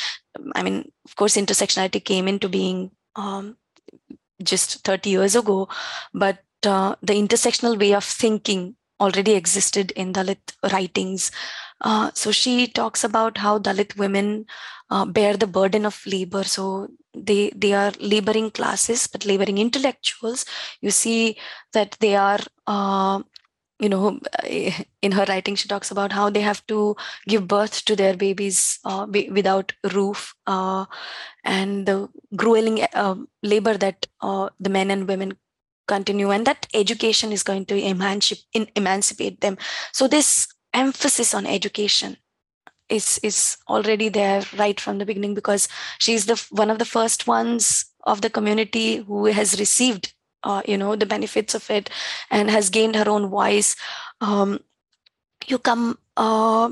I 0.54 0.62
mean, 0.62 0.92
of 1.04 1.16
course, 1.16 1.36
intersectionality 1.36 2.04
came 2.04 2.28
into 2.28 2.48
being 2.48 2.90
um, 3.14 3.56
just 4.42 4.84
30 4.84 5.10
years 5.10 5.34
ago, 5.36 5.68
but 6.12 6.40
uh, 6.64 6.96
the 7.00 7.14
intersectional 7.14 7.78
way 7.78 7.94
of 7.94 8.04
thinking 8.04 8.76
already 9.00 9.32
existed 9.32 9.90
in 9.92 10.12
Dalit 10.12 10.38
writings. 10.72 11.30
Uh, 11.80 12.10
so 12.14 12.30
she 12.32 12.66
talks 12.66 13.04
about 13.04 13.38
how 13.38 13.58
Dalit 13.58 13.96
women 13.96 14.46
uh, 14.90 15.04
bear 15.04 15.36
the 15.36 15.46
burden 15.46 15.84
of 15.86 16.00
labor. 16.06 16.44
So 16.44 16.88
they 17.14 17.50
they 17.54 17.72
are 17.72 17.92
laboring 18.00 18.50
classes, 18.50 19.06
but 19.06 19.24
laboring 19.26 19.58
intellectuals. 19.58 20.44
You 20.80 20.90
see 20.90 21.38
that 21.72 21.96
they 22.00 22.16
are. 22.16 22.40
Uh, 22.66 23.22
you 23.78 23.88
know, 23.88 24.18
in 25.02 25.12
her 25.12 25.24
writing, 25.28 25.54
she 25.54 25.68
talks 25.68 25.90
about 25.90 26.12
how 26.12 26.30
they 26.30 26.40
have 26.40 26.66
to 26.66 26.96
give 27.28 27.46
birth 27.46 27.84
to 27.84 27.94
their 27.96 28.16
babies 28.16 28.78
uh, 28.84 29.06
without 29.10 29.72
roof 29.92 30.34
uh, 30.46 30.86
and 31.44 31.86
the 31.86 32.08
grueling 32.34 32.82
uh, 32.94 33.16
labor 33.42 33.76
that 33.76 34.06
the 34.22 34.70
men 34.70 34.90
and 34.90 35.08
women 35.08 35.36
continue 35.86 36.30
and 36.30 36.46
that 36.46 36.66
education 36.74 37.32
is 37.32 37.42
going 37.42 37.66
to 37.66 37.76
emancipate, 37.76 38.70
emancipate 38.74 39.40
them. 39.40 39.56
So 39.92 40.08
this 40.08 40.48
emphasis 40.74 41.34
on 41.34 41.46
education 41.46 42.16
is 42.88 43.18
is 43.22 43.56
already 43.68 44.08
there 44.08 44.42
right 44.56 44.80
from 44.80 44.98
the 44.98 45.06
beginning 45.06 45.34
because 45.34 45.68
she's 45.98 46.26
the 46.26 46.36
one 46.50 46.70
of 46.70 46.78
the 46.78 46.84
first 46.84 47.26
ones 47.26 47.84
of 48.04 48.20
the 48.20 48.30
community 48.30 48.96
who 48.98 49.26
has 49.26 49.58
received 49.58 50.14
uh, 50.44 50.62
you 50.66 50.78
know 50.78 50.94
the 50.94 51.06
benefits 51.06 51.54
of 51.54 51.68
it 51.70 51.90
and 52.30 52.50
has 52.50 52.70
gained 52.70 52.96
her 52.96 53.08
own 53.08 53.28
voice. 53.28 53.76
Um, 54.20 54.60
you 55.46 55.58
come 55.58 55.98
uh, 56.16 56.70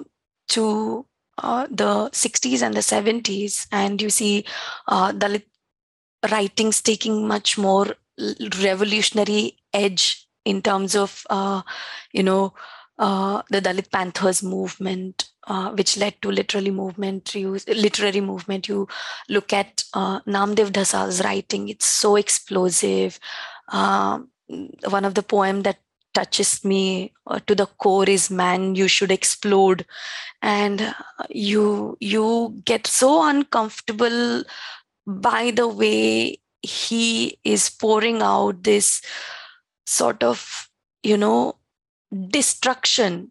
to 0.48 1.06
uh, 1.38 1.66
the 1.70 2.10
60s 2.10 2.62
and 2.62 2.74
the 2.74 2.80
70s 2.80 3.66
and 3.72 4.00
you 4.00 4.10
see 4.10 4.44
uh, 4.88 5.12
Dalit 5.12 5.44
writings 6.30 6.80
taking 6.80 7.26
much 7.26 7.58
more 7.58 7.94
revolutionary 8.62 9.58
edge 9.72 10.26
in 10.44 10.62
terms 10.62 10.94
of 10.94 11.26
uh, 11.30 11.62
you 12.12 12.22
know 12.22 12.54
uh, 12.98 13.42
the 13.50 13.60
Dalit 13.60 13.90
Panthers 13.90 14.42
movement, 14.42 15.30
uh, 15.46 15.70
which 15.70 15.96
led 15.96 16.20
to 16.22 16.30
literary 16.30 16.70
movement. 16.70 17.34
You 17.34 17.58
literary 17.66 18.20
movement. 18.20 18.68
You 18.68 18.88
look 19.28 19.52
at 19.52 19.84
uh, 19.94 20.20
Namdev 20.20 20.70
Dhasal's 20.70 21.22
writing; 21.24 21.68
it's 21.68 21.86
so 21.86 22.16
explosive. 22.16 23.18
Um, 23.68 24.28
one 24.88 25.04
of 25.04 25.14
the 25.14 25.22
poem 25.22 25.62
that 25.62 25.78
touches 26.12 26.64
me 26.64 27.12
uh, 27.26 27.40
to 27.46 27.54
the 27.54 27.66
core 27.66 28.08
is 28.08 28.30
"Man, 28.30 28.74
you 28.74 28.86
should 28.88 29.10
explode," 29.10 29.84
and 30.42 30.80
uh, 30.82 30.92
you 31.30 31.96
you 32.00 32.60
get 32.64 32.86
so 32.86 33.26
uncomfortable 33.28 34.44
by 35.06 35.50
the 35.50 35.68
way 35.68 36.38
he 36.64 37.38
is 37.44 37.70
pouring 37.70 38.22
out 38.22 38.62
this 38.64 39.02
sort 39.86 40.22
of 40.22 40.68
you 41.02 41.16
know 41.16 41.56
destruction. 42.28 43.30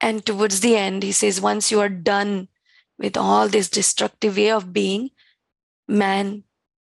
And 0.00 0.24
towards 0.24 0.60
the 0.60 0.76
end 0.76 1.02
he 1.02 1.12
says 1.12 1.40
once 1.40 1.70
you 1.70 1.80
are 1.80 1.88
done 1.88 2.48
with 2.98 3.16
all 3.16 3.48
this 3.48 3.68
destructive 3.68 4.36
way 4.36 4.50
of 4.50 4.72
being 4.72 5.10
man 5.88 6.44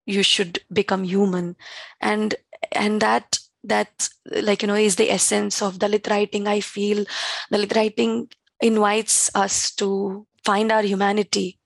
you 0.06 0.22
should 0.22 0.60
become 0.72 1.04
human. 1.04 1.56
And 2.00 2.34
and 2.72 3.00
that 3.00 3.38
that 3.64 4.08
like 4.24 4.62
you 4.62 4.68
know 4.68 4.74
is 4.74 4.96
the 4.96 5.10
essence 5.10 5.60
of 5.60 5.78
dalit 5.78 6.08
writing 6.08 6.46
i 6.48 6.60
feel. 6.60 7.04
Dalit 7.52 7.74
writing 7.76 8.28
invites 8.60 9.30
us 9.34 9.74
to 9.76 10.26
find 10.44 10.72
our 10.72 10.82
humanity. 10.82 11.58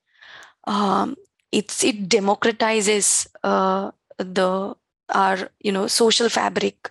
Um, 0.67 1.17
it's 1.59 1.85
it 1.85 2.09
democratizes 2.09 3.27
uh, 3.45 3.91
the 4.19 4.75
our 5.11 5.39
you 5.61 5.73
know 5.73 5.87
social 5.87 6.29
fabric 6.29 6.91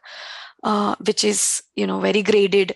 uh, 0.63 0.95
which 1.05 1.23
is 1.23 1.63
you 1.75 1.87
know 1.87 1.99
very 1.99 2.23
graded. 2.23 2.75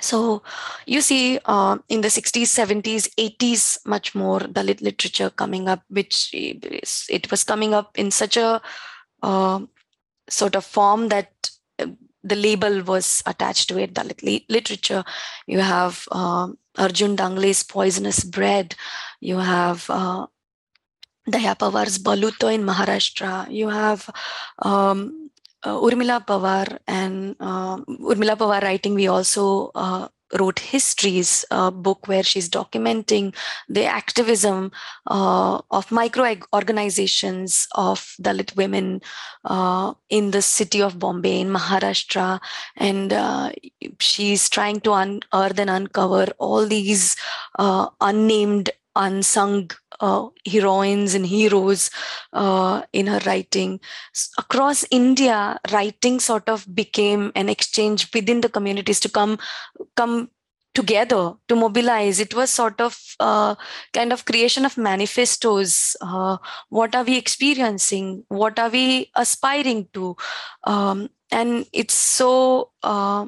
So 0.00 0.42
you 0.86 1.00
see 1.00 1.38
uh, 1.44 1.78
in 1.88 2.00
the 2.00 2.10
60s 2.10 2.50
70s 2.50 3.08
80s 3.18 3.78
much 3.86 4.14
more 4.14 4.40
dalit 4.40 4.80
literature 4.82 5.30
coming 5.30 5.68
up 5.68 5.82
which 5.88 6.30
it 6.32 7.30
was 7.30 7.44
coming 7.44 7.74
up 7.74 7.98
in 7.98 8.10
such 8.10 8.36
a 8.36 8.60
uh, 9.22 9.60
sort 10.28 10.56
of 10.56 10.64
form 10.64 11.08
that 11.08 11.50
uh, 11.78 11.86
the 12.24 12.36
label 12.36 12.82
was 12.82 13.22
attached 13.26 13.68
to 13.68 13.78
it 13.78 13.94
dalit 13.94 14.22
li- 14.22 14.46
literature. 14.48 15.04
You 15.46 15.60
have 15.60 16.08
uh, 16.12 16.48
arjun 16.78 17.16
dangle's 17.16 17.62
poisonous 17.62 18.24
bread. 18.24 18.74
You 19.20 19.38
have 19.38 19.88
uh, 19.90 20.26
Daya 21.28 21.56
Pawar's 21.56 21.98
Baluto 21.98 22.52
in 22.52 22.64
Maharashtra. 22.64 23.50
You 23.50 23.68
have 23.68 24.10
um, 24.58 25.30
uh, 25.62 25.76
Urmila 25.78 26.26
Pawar 26.26 26.78
and 26.86 27.36
uh, 27.38 27.76
Urmila 27.76 28.36
Pawar 28.36 28.62
writing. 28.62 28.94
We 28.94 29.06
also 29.06 29.70
uh, 29.74 30.08
wrote 30.38 30.58
histories 30.58 31.44
uh, 31.50 31.70
book 31.70 32.08
where 32.08 32.22
she's 32.22 32.48
documenting 32.48 33.34
the 33.68 33.84
activism 33.84 34.72
uh, 35.06 35.60
of 35.70 35.92
micro 35.92 36.34
organizations 36.54 37.68
of 37.74 38.16
Dalit 38.20 38.56
women 38.56 39.02
uh, 39.44 39.92
in 40.08 40.30
the 40.30 40.42
city 40.42 40.80
of 40.82 40.98
Bombay 40.98 41.40
in 41.40 41.48
Maharashtra, 41.50 42.40
and 42.76 43.12
uh, 43.12 43.50
she's 44.00 44.48
trying 44.48 44.80
to 44.80 44.92
unearth 44.92 45.58
and 45.58 45.70
uncover 45.70 46.28
all 46.38 46.66
these 46.66 47.14
unnamed 47.58 48.70
unsung 48.96 49.70
uh, 50.00 50.28
heroines 50.46 51.14
and 51.14 51.26
heroes 51.26 51.90
uh, 52.32 52.82
in 52.92 53.06
her 53.06 53.20
writing. 53.26 53.80
Across 54.38 54.86
India, 54.90 55.58
writing 55.72 56.20
sort 56.20 56.48
of 56.48 56.66
became 56.74 57.32
an 57.34 57.48
exchange 57.48 58.08
within 58.14 58.40
the 58.40 58.48
communities 58.48 59.00
to 59.00 59.08
come 59.08 59.38
come 59.96 60.30
together 60.74 61.34
to 61.48 61.56
mobilize. 61.56 62.18
It 62.18 62.34
was 62.34 62.50
sort 62.50 62.80
of 62.80 62.98
uh, 63.20 63.54
kind 63.92 64.12
of 64.12 64.24
creation 64.24 64.64
of 64.64 64.78
manifestos. 64.78 65.96
Uh, 66.00 66.38
what 66.70 66.94
are 66.94 67.04
we 67.04 67.18
experiencing? 67.18 68.24
What 68.28 68.58
are 68.58 68.70
we 68.70 69.10
aspiring 69.14 69.88
to? 69.92 70.16
Um, 70.64 71.10
and 71.30 71.66
it's 71.72 71.94
so 71.94 72.70
uh, 72.82 73.26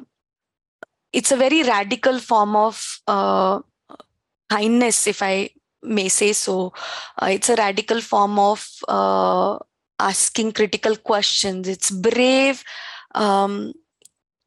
it's 1.13 1.31
a 1.31 1.37
very 1.37 1.63
radical 1.63 2.19
form 2.19 2.55
of 2.55 2.99
uh, 3.07 3.61
kindness 4.49 5.07
if 5.07 5.21
i 5.21 5.49
may 5.85 6.09
say 6.09 6.33
so. 6.33 6.73
Uh, 7.21 7.27
it's 7.31 7.49
a 7.49 7.55
radical 7.55 8.01
form 8.01 8.39
of 8.39 8.67
uh, 8.87 9.57
asking 9.99 10.51
critical 10.51 10.95
questions. 10.95 11.67
It's 11.67 11.91
brave. 11.91 12.63
Um, 13.13 13.73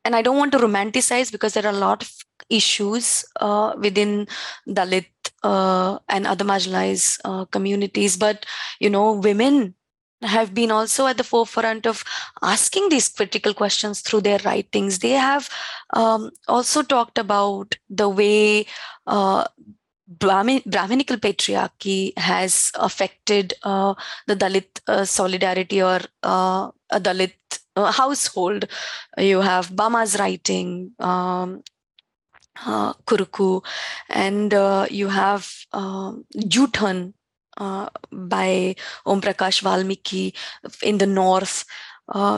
and 0.04 0.14
I 0.16 0.22
don't 0.22 0.36
want 0.36 0.52
to 0.52 0.58
romanticize 0.58 1.30
because 1.32 1.54
there 1.54 1.66
are 1.66 1.74
a 1.74 1.78
lot 1.78 2.02
of 2.02 2.12
issues 2.50 3.24
uh, 3.40 3.74
within 3.78 4.26
Dalit 4.66 5.06
uh, 5.42 5.98
and 6.08 6.26
other 6.26 6.44
marginalized 6.44 7.20
uh, 7.24 7.44
communities. 7.46 8.16
But, 8.16 8.46
you 8.80 8.90
know, 8.90 9.12
women 9.12 9.74
have 10.22 10.52
been 10.52 10.70
also 10.72 11.06
at 11.06 11.16
the 11.16 11.24
forefront 11.24 11.86
of 11.86 12.02
asking 12.42 12.88
these 12.88 13.08
critical 13.08 13.54
questions 13.54 14.00
through 14.00 14.22
their 14.22 14.40
writings. 14.44 14.98
They 14.98 15.10
have 15.10 15.48
um, 15.92 16.30
also 16.48 16.82
talked 16.82 17.18
about 17.18 17.76
the 17.88 18.08
way 18.08 18.66
uh, 19.06 19.44
Brahmin, 20.08 20.62
Brahminical 20.64 21.18
patriarchy 21.18 22.16
has 22.18 22.72
affected 22.76 23.52
uh, 23.62 23.94
the 24.26 24.34
Dalit 24.34 24.80
uh, 24.86 25.04
solidarity 25.04 25.82
or 25.82 26.00
uh, 26.22 26.70
a 26.90 26.98
Dalit 26.98 27.34
uh, 27.76 27.92
household. 27.92 28.64
You 29.18 29.42
have 29.42 29.68
Bama's 29.68 30.18
writing, 30.18 30.92
um, 30.98 31.62
uh, 32.64 32.94
Karukku, 33.06 33.62
and 34.08 34.54
uh, 34.54 34.86
you 34.90 35.08
have 35.08 35.52
um, 35.72 36.24
Juthan 36.34 37.12
by 37.58 38.76
Om 39.04 39.20
Prakash 39.20 39.60
Valmiki 39.60 40.34
in 40.82 40.96
the 40.98 41.06
north. 41.06 41.64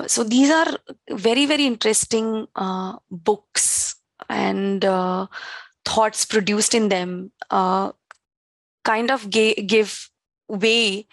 so 0.07 0.25
these 0.25 0.51
are 0.51 0.77
very, 1.11 1.47
very 1.47 1.67
interesting 1.67 2.49
books 3.11 3.95
and 4.29 4.85
thoughts 5.85 6.25
produced 6.25 6.75
in 6.75 6.89
them 6.89 7.33
uh, 7.51 7.93
kind 8.85 9.11
of 9.11 9.31
ga- 9.31 9.63
give 9.63 10.11
way 10.49 11.07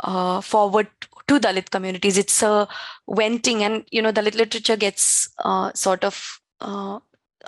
uh, 0.00 0.40
forward 0.40 0.88
to 1.26 1.38
Dalit 1.38 1.70
communities. 1.70 2.16
It's 2.16 2.42
a 2.42 2.68
venting, 3.08 3.62
and 3.62 3.84
you 3.90 4.02
know, 4.02 4.12
Dalit 4.12 4.34
literature 4.34 4.76
gets 4.76 5.28
uh, 5.44 5.72
sort 5.74 6.04
of 6.04 6.40
uh, 6.60 6.98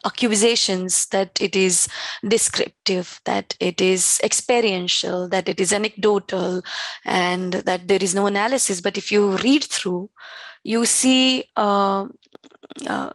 accusations 0.04 1.06
that 1.06 1.40
it 1.40 1.56
is 1.56 1.88
descriptive, 2.26 3.20
that 3.24 3.56
it 3.60 3.80
is 3.80 4.20
experiential, 4.22 5.28
that 5.28 5.48
it 5.48 5.60
is 5.60 5.72
anecdotal, 5.72 6.62
and 7.04 7.54
that 7.54 7.88
there 7.88 8.02
is 8.02 8.14
no 8.14 8.26
analysis. 8.26 8.80
But 8.80 8.98
if 8.98 9.10
you 9.10 9.36
read 9.38 9.64
through, 9.64 10.10
you 10.62 10.84
see 10.84 11.44
uh, 11.56 12.06
uh, 12.86 13.10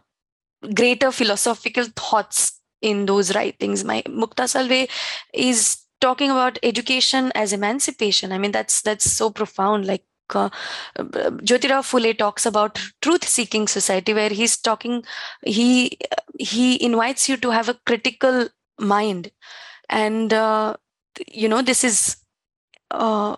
greater 0.74 1.12
philosophical 1.12 1.84
thoughts 1.96 2.55
in 2.82 3.06
those 3.06 3.34
writings. 3.34 3.84
My 3.84 4.02
Mukta 4.06 4.48
Salve 4.48 4.88
is 5.32 5.78
talking 6.00 6.30
about 6.30 6.58
education 6.62 7.32
as 7.34 7.52
emancipation. 7.52 8.32
I 8.32 8.38
mean, 8.38 8.52
that's 8.52 8.82
that's 8.82 9.10
so 9.10 9.30
profound. 9.30 9.86
Like 9.86 10.04
uh, 10.34 10.50
Jyotirao 10.98 11.82
Phule 11.82 12.16
talks 12.16 12.46
about 12.46 12.80
truth-seeking 13.00 13.68
society, 13.68 14.12
where 14.12 14.30
he's 14.30 14.56
talking, 14.56 15.04
he 15.44 15.98
he 16.38 16.82
invites 16.82 17.28
you 17.28 17.36
to 17.38 17.50
have 17.50 17.68
a 17.68 17.78
critical 17.86 18.48
mind, 18.78 19.30
and 19.88 20.32
uh, 20.32 20.76
you 21.32 21.48
know 21.48 21.62
this 21.62 21.84
is 21.84 22.16
uh, 22.90 23.36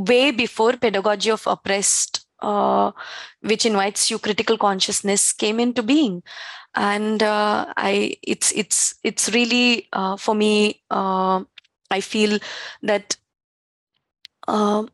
way 0.00 0.30
before 0.30 0.72
pedagogy 0.74 1.30
of 1.30 1.46
oppressed, 1.46 2.26
uh, 2.40 2.90
which 3.40 3.66
invites 3.66 4.10
you 4.10 4.18
critical 4.18 4.58
consciousness, 4.58 5.32
came 5.32 5.60
into 5.60 5.82
being 5.82 6.22
and 6.74 7.22
uh, 7.22 7.66
i 7.76 8.16
it's 8.22 8.52
it's 8.52 8.94
it's 9.02 9.30
really 9.30 9.88
uh, 9.92 10.16
for 10.16 10.34
me 10.34 10.80
uh, 10.90 11.42
i 11.90 12.00
feel 12.00 12.38
that 12.82 13.16
um, 14.48 14.88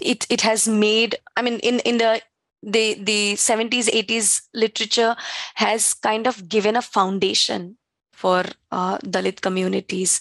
it 0.00 0.26
it 0.30 0.40
has 0.40 0.66
made 0.66 1.16
i 1.36 1.42
mean 1.42 1.58
in 1.60 1.78
in 1.80 1.98
the 1.98 2.20
the 2.62 2.94
the 2.94 3.34
70s 3.34 3.88
80s 3.88 4.42
literature 4.54 5.16
has 5.56 5.94
kind 5.94 6.26
of 6.26 6.48
given 6.48 6.76
a 6.76 6.82
foundation 6.82 7.76
for 8.12 8.44
uh, 8.70 8.98
Dalit 8.98 9.40
communities. 9.40 10.20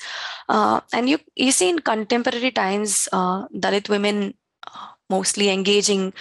Uh, 0.49 0.81
and 0.91 1.07
you, 1.07 1.19
you 1.35 1.51
see 1.51 1.69
in 1.69 1.79
contemporary 1.79 2.49
times, 2.49 3.07
uh, 3.13 3.47
Dalit 3.49 3.89
women 3.89 4.33
mostly 5.11 5.49
engaging 5.49 6.13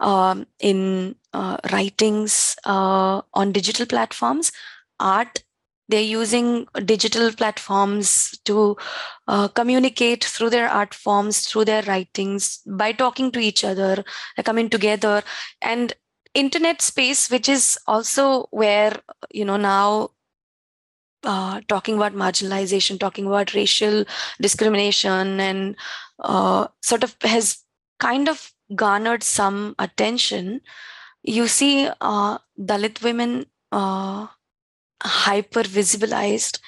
um, 0.00 0.46
in 0.58 1.14
uh, 1.32 1.58
writings 1.72 2.56
uh, 2.64 3.22
on 3.34 3.52
digital 3.52 3.86
platforms, 3.86 4.52
art. 4.98 5.44
They're 5.90 6.02
using 6.02 6.66
digital 6.84 7.32
platforms 7.32 8.38
to 8.44 8.76
uh, 9.26 9.48
communicate 9.48 10.22
through 10.24 10.50
their 10.50 10.68
art 10.68 10.92
forms, 10.92 11.46
through 11.46 11.64
their 11.64 11.82
writings, 11.84 12.60
by 12.66 12.92
talking 12.92 13.32
to 13.32 13.38
each 13.38 13.64
other, 13.64 14.04
coming 14.44 14.68
together, 14.68 15.22
and 15.62 15.94
internet 16.34 16.82
space, 16.82 17.30
which 17.30 17.48
is 17.48 17.78
also 17.86 18.48
where 18.50 19.00
you 19.30 19.46
know 19.46 19.56
now 19.56 20.10
uh, 21.24 21.60
talking 21.68 21.96
about 21.96 22.14
marginalization, 22.14 23.00
talking 23.00 23.26
about 23.26 23.54
racial 23.54 24.04
discrimination, 24.40 25.40
and 25.40 25.76
uh, 26.20 26.66
sort 26.82 27.02
of 27.02 27.16
has 27.22 27.64
kind 27.98 28.28
of 28.28 28.52
garnered 28.74 29.22
some 29.22 29.74
attention 29.78 30.60
you 31.22 31.46
see 31.48 31.88
uh, 32.00 32.38
Dalit 32.58 33.02
women 33.02 33.46
uh, 33.72 34.26
hyper 35.02 35.62
visibilized 35.62 36.60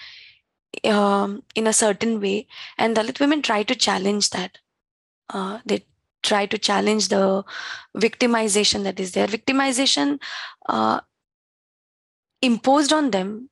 um, 0.84 1.42
in 1.54 1.66
a 1.66 1.72
certain 1.72 2.20
way, 2.20 2.46
and 2.78 2.96
Dalit 2.96 3.20
women 3.20 3.42
try 3.42 3.62
to 3.62 3.74
challenge 3.74 4.30
that. 4.30 4.58
Uh, 5.28 5.60
they 5.64 5.84
try 6.22 6.46
to 6.46 6.58
challenge 6.58 7.08
the 7.08 7.44
victimization 7.96 8.82
that 8.84 9.00
is 9.00 9.12
there. 9.12 9.26
Victimization 9.26 10.20
uh, 10.68 11.00
imposed 12.42 12.92
on 12.92 13.10
them. 13.10 13.50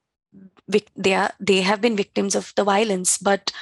They 0.97 1.14
are 1.14 1.33
they 1.41 1.62
have 1.62 1.81
been 1.81 1.97
victims 1.97 2.35
of 2.35 2.53
the 2.57 2.64
violence, 2.64 3.17
but 3.19 3.53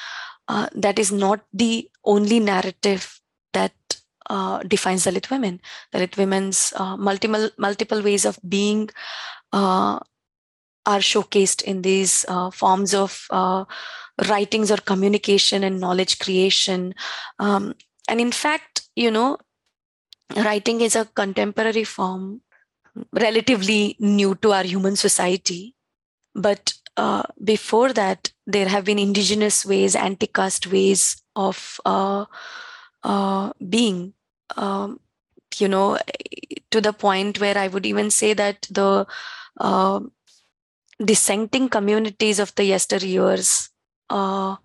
uh, 0.49 0.69
that 0.75 0.99
is 0.99 1.13
not 1.13 1.45
the 1.53 1.89
only 2.05 2.41
narrative 2.41 3.21
that 3.53 3.96
uh, 4.29 4.59
defines 4.63 5.05
Dalit 5.05 5.31
women. 5.31 5.61
Dalit 5.93 6.17
women's 6.17 6.73
uh, 6.77 6.97
multiple 6.97 7.51
multiple 7.59 8.03
ways 8.03 8.25
of 8.25 8.39
being 8.49 8.91
uh, 9.53 9.99
are 10.87 11.01
showcased 11.01 11.63
in 11.63 11.83
these 11.83 12.25
uh, 12.29 12.51
forms 12.51 12.95
of 12.95 13.27
uh, 13.31 13.65
writings 14.29 14.71
or 14.71 14.77
communication 14.77 15.65
and 15.65 15.81
knowledge 15.81 16.19
creation. 16.19 16.95
Um, 17.39 17.75
and 18.09 18.21
in 18.21 18.33
fact, 18.33 18.83
you 18.95 19.11
know, 19.11 19.39
writing 20.37 20.81
is 20.81 20.97
a 20.97 21.05
contemporary 21.05 21.85
form, 21.85 22.41
relatively 23.13 23.97
new 23.99 24.35
to 24.37 24.53
our 24.53 24.63
human 24.65 24.97
society. 24.97 25.75
But 26.35 26.75
uh, 26.97 27.25
before 27.43 27.93
that, 27.93 28.33
there 28.47 28.69
have 28.69 28.85
been 28.85 28.99
indigenous 28.99 29.67
ways, 29.67 29.97
anti-caste 29.97 30.67
ways 30.69 31.23
of 31.35 31.81
uh, 31.85 32.25
uh, 33.03 33.53
being 33.69 34.15
um, 34.57 35.01
you 35.59 35.69
know 35.69 35.99
to 36.71 36.81
the 36.81 36.93
point 36.93 37.41
where 37.41 37.57
i 37.59 37.69
would 37.69 37.87
even 37.87 38.11
say 38.11 38.35
that 38.35 38.67
the 38.71 39.07
uh, 39.59 40.01
dissenting 41.05 41.69
communities 41.69 42.39
of 42.39 42.55
the 42.55 42.71
yesteryears 42.71 43.71
uh, 44.11 44.57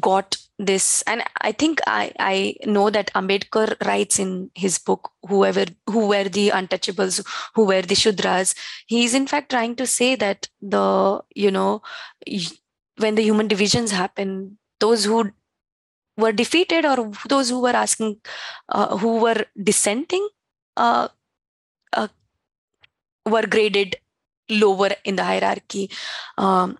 got 0.00 0.36
this. 0.58 1.02
And 1.06 1.22
i 1.42 1.52
think 1.52 1.80
i 1.86 2.12
i 2.18 2.56
know 2.64 2.90
that 2.90 3.10
ambedkar 3.14 3.76
writes 3.86 4.18
in 4.18 4.50
his 4.54 4.78
book 4.78 5.10
whoever 5.28 5.64
who 5.86 6.08
were 6.08 6.24
the 6.24 6.48
untouchables 6.48 7.24
who 7.54 7.64
were 7.66 7.82
the 7.82 7.94
shudras 7.94 8.54
he's 8.86 9.14
in 9.14 9.26
fact 9.26 9.50
trying 9.50 9.76
to 9.76 9.86
say 9.86 10.14
that 10.16 10.48
the 10.60 11.20
you 11.34 11.50
know 11.50 11.82
when 12.98 13.14
the 13.14 13.22
human 13.22 13.48
divisions 13.48 13.90
happen 13.90 14.58
those 14.80 15.04
who 15.04 15.30
were 16.16 16.32
defeated 16.32 16.84
or 16.84 17.12
those 17.28 17.48
who 17.50 17.60
were 17.60 17.76
asking 17.76 18.16
uh, 18.68 18.96
who 18.98 19.18
were 19.18 19.44
dissenting 19.62 20.28
uh, 20.76 21.08
uh, 21.92 22.08
were 23.24 23.46
graded 23.46 23.96
lower 24.48 24.90
in 25.04 25.16
the 25.16 25.24
hierarchy. 25.24 25.90
Um, 26.38 26.78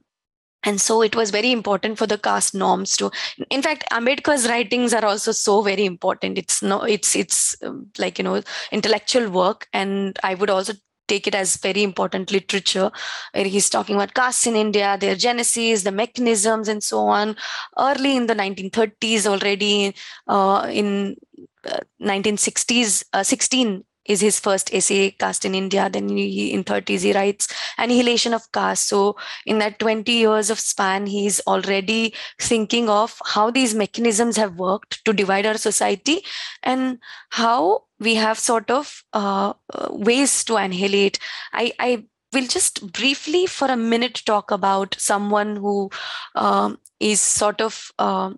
and 0.62 0.80
so 0.80 1.00
it 1.00 1.14
was 1.14 1.30
very 1.30 1.52
important 1.52 1.96
for 1.96 2.06
the 2.08 2.18
caste 2.18 2.52
norms 2.54 2.96
to 2.96 3.10
in 3.50 3.62
fact 3.62 3.84
ambedkar's 3.92 4.48
writings 4.48 4.92
are 4.92 5.04
also 5.04 5.32
so 5.32 5.62
very 5.62 5.84
important. 5.84 6.38
It's 6.38 6.62
no 6.62 6.82
it's 6.82 7.14
it's 7.14 7.56
um, 7.62 7.86
like 7.98 8.18
you 8.18 8.24
know 8.24 8.42
intellectual 8.72 9.30
work. 9.30 9.68
And 9.72 10.18
i 10.22 10.34
would 10.34 10.50
also 10.50 10.74
take 11.08 11.26
it 11.26 11.34
as 11.34 11.56
very 11.56 11.82
important 11.82 12.30
literature. 12.30 12.90
Where 13.32 13.44
he's 13.44 13.70
talking 13.70 13.96
about 13.96 14.14
castes 14.14 14.46
in 14.46 14.56
india 14.56 14.96
their 15.00 15.14
genesis 15.14 15.82
the 15.82 15.92
mechanisms 15.92 16.68
and 16.68 16.82
so 16.82 17.00
on. 17.00 17.36
Early 17.78 18.16
in 18.16 18.26
the 18.26 18.34
1930s 18.34 19.26
already 19.26 19.94
uh, 20.26 20.66
in 20.70 21.16
uh, 21.64 21.80
1960s 22.00 23.04
uh, 23.12 23.22
16 23.22 23.84
is 24.06 24.20
his 24.20 24.38
first 24.38 24.72
essay 24.72 25.10
caste 25.10 25.44
in 25.44 25.54
india. 25.54 25.88
Then 25.90 26.08
he, 26.08 26.52
in 26.52 26.64
30s 26.64 27.02
he 27.02 27.12
writes 27.12 27.48
annihilation 27.78 28.34
of 28.34 28.50
caste. 28.52 28.88
So 28.88 29.16
in 29.44 29.58
that 29.58 29.78
20 29.78 30.10
years 30.12 30.50
of 30.50 30.60
span 30.60 31.06
he's 31.06 31.40
already 31.46 32.14
thinking 32.40 32.88
of 32.88 33.20
how 33.24 33.50
these 33.50 33.74
mechanisms 33.74 34.36
have 34.36 34.58
worked 34.58 35.04
to 35.04 35.12
divide 35.12 35.46
our 35.46 35.58
society 35.58 36.22
and 36.62 36.98
how 37.30 37.85
we 38.00 38.14
have 38.14 38.38
sort 38.38 38.70
of 38.70 39.02
uh, 39.12 39.52
ways 39.90 40.44
to 40.44 40.56
annihilate 40.56 41.18
i 41.52 41.72
i 41.78 42.04
will 42.32 42.46
just 42.46 42.92
briefly 42.92 43.46
for 43.46 43.68
a 43.68 43.76
minute 43.76 44.22
talk 44.26 44.50
about 44.50 44.96
someone 44.98 45.56
who 45.56 45.90
um, 46.34 46.78
is 47.00 47.20
sort 47.20 47.60
of 47.60 47.90
uh, 47.98 48.30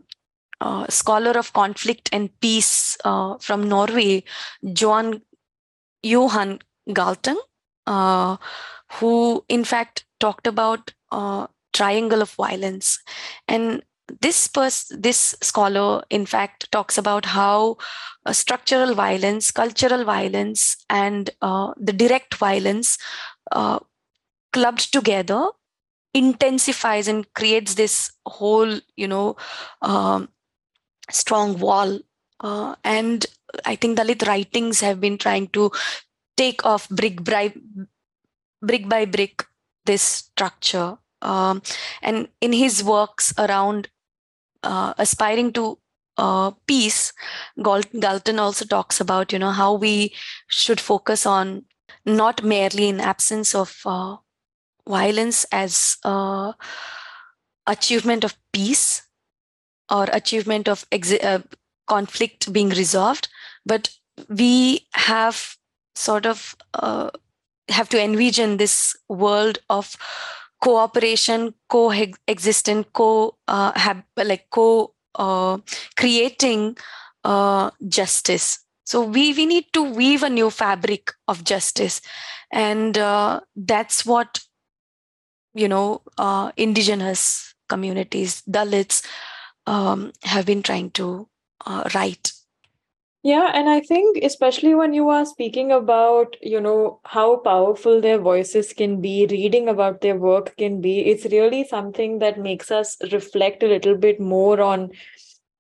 uh, 0.61 0.87
scholar 0.89 1.33
of 1.33 1.53
conflict 1.53 2.09
and 2.13 2.31
peace 2.41 2.97
uh, 3.05 3.37
from 3.39 3.69
Norway, 3.69 4.25
Johan 4.63 5.23
Johan 6.03 6.59
Galtung, 6.89 7.39
uh, 7.87 8.37
who 8.95 9.45
in 9.49 9.65
fact 9.65 10.05
talked 10.21 10.47
about 10.47 10.93
uh, 11.13 11.47
triangle 11.73 12.23
of 12.23 12.31
violence. 12.33 12.99
And 13.47 13.83
this 14.21 14.49
pers- 14.49 14.91
this 14.91 15.35
scholar 15.43 16.03
in 16.11 16.27
fact 16.27 16.71
talks 16.73 16.99
about 16.99 17.25
how 17.25 17.77
uh, 18.27 18.33
structural 18.33 18.95
violence, 18.95 19.51
cultural 19.51 20.05
violence, 20.05 20.77
and 20.89 21.31
uh, 21.43 21.73
the 21.77 21.93
direct 21.93 22.35
violence 22.35 22.99
uh, 23.53 23.79
clubbed 24.53 24.93
together 24.93 25.49
intensifies 26.15 27.07
and 27.09 27.33
creates 27.35 27.75
this 27.75 28.11
whole, 28.27 28.81
you 28.97 29.07
know, 29.07 29.37
um, 29.83 30.29
strong 31.11 31.59
wall. 31.59 32.01
Uh, 32.41 32.75
and 32.85 33.27
I 33.65 33.77
think 33.77 33.99
Dalit 33.99 34.27
writings 34.27 34.81
have 34.81 35.01
been 35.01 35.19
trying 35.19 35.49
to 35.49 35.71
take 36.37 36.65
off 36.65 36.89
brick 36.89 37.25
by 37.25 37.53
brick 38.63 38.89
by 38.89 39.05
brick 39.05 39.45
this 39.87 40.03
structure. 40.03 40.99
Um, 41.21 41.63
and 42.03 42.29
in 42.41 42.53
his 42.53 42.83
works 42.85 43.35
around 43.39 43.89
uh, 44.63 44.95
aspiring 44.99 45.53
to 45.55 45.79
uh, 46.17 46.51
peace, 46.67 47.13
Galtung 47.59 48.39
also 48.39 48.65
talks 48.65 49.01
about 49.01 49.33
you 49.33 49.39
know 49.39 49.53
how 49.53 49.75
we 49.75 50.13
should 50.49 50.81
focus 50.81 51.27
on 51.27 51.65
not 52.05 52.43
merely 52.43 52.89
in 52.89 53.01
absence 53.01 53.55
of 53.55 53.81
uh, 53.87 54.17
violence 54.89 55.45
as 55.53 55.97
uh, 56.05 56.53
achievement 57.67 58.25
of 58.25 58.37
peace 58.53 59.03
or 59.91 60.07
achievement 60.13 60.69
of 60.69 60.89
exi- 60.91 61.23
uh, 61.25 61.41
conflict 61.87 62.53
being 62.53 62.71
resolved, 62.71 63.29
but 63.67 63.91
we 64.29 64.87
have 64.95 65.57
sort 65.95 66.27
of 66.27 66.57
uh, 66.75 67.11
have 67.69 67.89
to 67.89 68.03
envision 68.03 68.57
this 68.57 68.97
world 69.09 69.59
of 69.71 69.97
cooperation, 70.61 71.55
co-existent, 71.69 72.93
co 72.93 73.37
uh, 73.49 73.73
have 73.79 74.03
like 74.17 74.47
co 74.51 74.95
uh, 75.15 75.59
creating 75.97 76.77
uh, 77.25 77.71
justice. 77.89 78.61
So 78.85 79.03
we 79.03 79.35
we 79.35 79.47
need 79.47 79.67
to 79.75 79.83
weave 79.83 80.23
a 80.23 80.31
new 80.31 80.51
fabric 80.51 81.13
of 81.29 81.45
justice, 81.45 82.01
and 82.53 82.97
uh, 82.97 83.41
that's 83.57 84.07
what 84.07 84.41
you 85.55 85.69
know 85.69 86.03
uh, 86.19 86.53
indigenous 86.57 87.55
communities, 87.69 88.43
Dalits, 88.49 89.05
um, 89.67 90.13
have 90.25 90.47
been 90.47 90.63
trying 90.63 90.91
to 90.93 91.29
uh, 91.67 91.89
write 91.95 92.33
yeah, 93.29 93.51
and 93.53 93.69
I 93.69 93.81
think 93.81 94.19
especially 94.25 94.75
when 94.75 94.95
you 94.95 95.11
are 95.11 95.27
speaking 95.27 95.71
about, 95.71 96.37
you 96.41 96.61
know, 96.61 97.01
how 97.05 97.37
powerful 97.37 98.01
their 98.01 98.19
voices 98.19 98.73
can 98.73 99.03
be, 99.03 99.27
reading 99.31 99.69
about 99.69 100.01
their 100.01 100.17
work 100.17 100.57
can 100.57 100.81
be, 100.81 101.01
it's 101.01 101.27
really 101.27 101.65
something 101.65 102.21
that 102.21 102.39
makes 102.39 102.71
us 102.71 102.97
reflect 103.13 103.63
a 103.63 103.69
little 103.69 103.97
bit 103.97 104.19
more 104.19 104.63
on, 104.63 104.91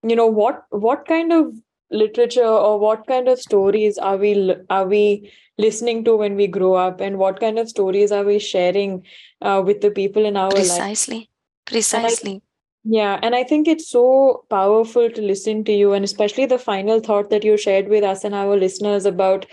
you 0.03 0.17
know, 0.17 0.27
what 0.27 0.63
what 0.71 1.07
kind 1.07 1.31
of 1.31 1.53
literature 1.91 2.53
or 2.69 2.79
what 2.79 3.07
kind 3.07 3.29
of 3.29 3.39
stories 3.39 3.99
are 3.99 4.17
we 4.17 4.33
are 4.71 4.87
we 4.87 5.31
listening 5.59 6.05
to 6.05 6.17
when 6.17 6.37
we 6.37 6.47
grow 6.47 6.75
up 6.75 7.01
and 7.03 7.19
what 7.19 7.41
kind 7.41 7.59
of 7.59 7.69
stories 7.69 8.13
are 8.13 8.25
we 8.25 8.39
sharing 8.39 9.03
uh, 9.43 9.63
with 9.65 9.81
the 9.83 9.91
people 9.91 10.25
in 10.25 10.37
our 10.37 10.51
precisely 10.51 11.17
life? 11.17 11.27
precisely 11.67 12.43
yeah, 12.91 13.19
and 13.23 13.35
I 13.35 13.45
think 13.45 13.69
it's 13.69 13.89
so 13.91 14.45
powerful 14.49 15.11
to 15.11 15.21
listen 15.23 15.63
to 15.65 15.73
you, 15.73 15.93
and 15.93 16.05
especially 16.05 16.47
the 16.47 16.59
final 16.59 17.01
thought 17.01 17.29
that 17.31 17.45
you 17.45 17.57
shared 17.59 17.89
with 17.89 18.03
us 18.03 18.25
and 18.25 18.35
our 18.35 18.57
listeners 18.57 19.05
about 19.05 19.47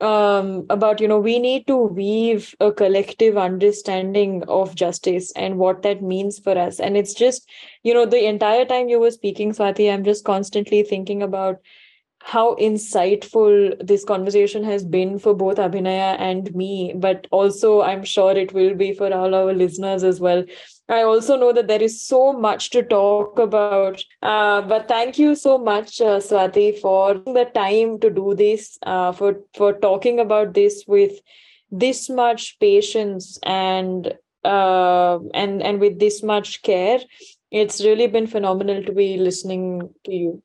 um 0.00 0.66
about 0.70 1.00
you 1.00 1.06
know 1.06 1.20
we 1.20 1.38
need 1.38 1.66
to 1.68 1.76
weave 1.76 2.54
a 2.60 2.72
collective 2.72 3.36
understanding 3.36 4.42
of 4.48 4.74
justice 4.74 5.32
and 5.36 5.56
what 5.56 5.82
that 5.82 6.02
means 6.02 6.38
for 6.40 6.58
us 6.58 6.80
and 6.80 6.96
it's 6.96 7.14
just 7.14 7.48
you 7.84 7.94
know 7.94 8.04
the 8.04 8.26
entire 8.26 8.64
time 8.64 8.88
you 8.88 8.98
were 8.98 9.12
speaking 9.12 9.52
swati 9.52 9.92
i'm 9.92 10.02
just 10.04 10.24
constantly 10.24 10.82
thinking 10.82 11.22
about 11.22 11.58
how 12.22 12.54
insightful 12.56 13.74
this 13.86 14.04
conversation 14.04 14.64
has 14.64 14.84
been 14.84 15.18
for 15.18 15.34
both 15.34 15.56
Abhinaya 15.58 16.16
and 16.18 16.54
me, 16.54 16.94
but 16.96 17.26
also 17.30 17.82
I'm 17.82 18.02
sure 18.02 18.32
it 18.32 18.54
will 18.54 18.74
be 18.74 18.94
for 18.94 19.12
all 19.12 19.34
our 19.34 19.52
listeners 19.52 20.02
as 20.02 20.20
well. 20.20 20.44
I 20.88 21.02
also 21.02 21.36
know 21.36 21.52
that 21.52 21.66
there 21.66 21.82
is 21.82 22.04
so 22.04 22.32
much 22.32 22.70
to 22.70 22.82
talk 22.82 23.38
about. 23.38 24.04
Uh, 24.22 24.60
but 24.62 24.86
thank 24.86 25.18
you 25.18 25.34
so 25.34 25.56
much, 25.56 26.00
uh, 26.00 26.20
Swati, 26.20 26.78
for 26.78 27.14
the 27.14 27.50
time 27.54 27.98
to 28.00 28.10
do 28.10 28.34
this, 28.34 28.78
uh, 28.82 29.12
for 29.12 29.40
for 29.54 29.72
talking 29.72 30.20
about 30.20 30.52
this 30.52 30.84
with 30.86 31.12
this 31.70 32.10
much 32.10 32.58
patience 32.60 33.38
and 33.42 34.14
uh, 34.44 35.18
and 35.32 35.62
and 35.62 35.80
with 35.80 35.98
this 35.98 36.22
much 36.22 36.62
care. 36.62 37.00
It's 37.50 37.82
really 37.82 38.06
been 38.06 38.26
phenomenal 38.26 38.82
to 38.84 38.92
be 38.92 39.16
listening 39.16 39.88
to 40.04 40.12
you. 40.12 40.42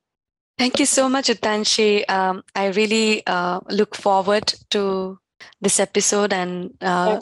Thank 0.58 0.80
you 0.80 0.86
so 0.86 1.10
much, 1.10 1.28
Utanshi. 1.28 2.10
Um, 2.10 2.44
I 2.56 2.68
really 2.68 3.26
uh, 3.26 3.62
look 3.70 3.96
forward 3.96 4.54
to 4.72 5.18
this 5.62 5.80
episode 5.80 6.34
and 6.34 6.72
uh, 6.82 7.20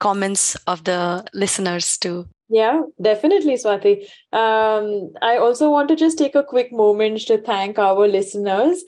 comments 0.00 0.56
of 0.66 0.84
the 0.84 1.24
listeners 1.32 1.96
too. 1.98 2.28
Yeah, 2.50 2.82
definitely, 3.00 3.54
Swati. 3.54 4.04
Um, 4.32 5.12
I 5.20 5.36
also 5.36 5.70
want 5.70 5.88
to 5.88 5.96
just 5.96 6.16
take 6.16 6.34
a 6.34 6.42
quick 6.42 6.72
moment 6.72 7.20
to 7.26 7.38
thank 7.38 7.78
our 7.78 8.08
listeners. 8.08 8.84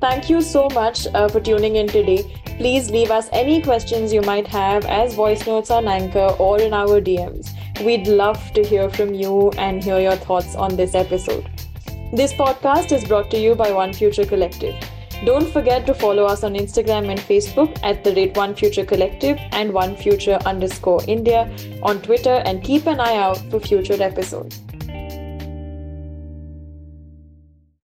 Thank 0.00 0.30
you 0.30 0.40
so 0.40 0.68
much 0.74 1.06
uh, 1.08 1.28
for 1.28 1.40
tuning 1.40 1.76
in 1.76 1.86
today. 1.86 2.22
Please 2.58 2.90
leave 2.90 3.10
us 3.10 3.28
any 3.32 3.60
questions 3.60 4.12
you 4.12 4.22
might 4.22 4.46
have 4.46 4.86
as 4.86 5.14
voice 5.14 5.46
notes 5.46 5.70
on 5.70 5.86
Anchor 5.86 6.34
or 6.38 6.60
in 6.60 6.72
our 6.72 7.00
DMs. 7.00 7.50
We'd 7.84 8.06
love 8.06 8.52
to 8.52 8.62
hear 8.62 8.88
from 8.88 9.12
you 9.12 9.50
and 9.58 9.82
hear 9.82 10.00
your 10.00 10.16
thoughts 10.16 10.54
on 10.54 10.76
this 10.76 10.94
episode. 10.94 11.48
This 12.12 12.32
podcast 12.32 12.92
is 12.92 13.04
brought 13.04 13.30
to 13.32 13.38
you 13.38 13.54
by 13.54 13.72
One 13.72 13.92
Future 13.92 14.24
Collective. 14.24 14.74
Don't 15.24 15.50
forget 15.50 15.86
to 15.86 15.94
follow 15.94 16.26
us 16.26 16.44
on 16.44 16.52
Instagram 16.52 17.08
and 17.08 17.18
Facebook 17.18 17.78
at 17.82 18.04
the 18.04 18.14
rate 18.14 18.36
One 18.36 18.54
Future 18.54 18.84
Collective 18.84 19.38
and 19.52 19.72
One 19.72 19.96
Future 19.96 20.38
underscore 20.44 21.00
India 21.08 21.50
on 21.82 22.02
Twitter 22.02 22.42
and 22.44 22.62
keep 22.62 22.86
an 22.86 23.00
eye 23.00 23.16
out 23.16 23.38
for 23.50 23.58
future 23.58 23.96
episodes. 24.02 24.60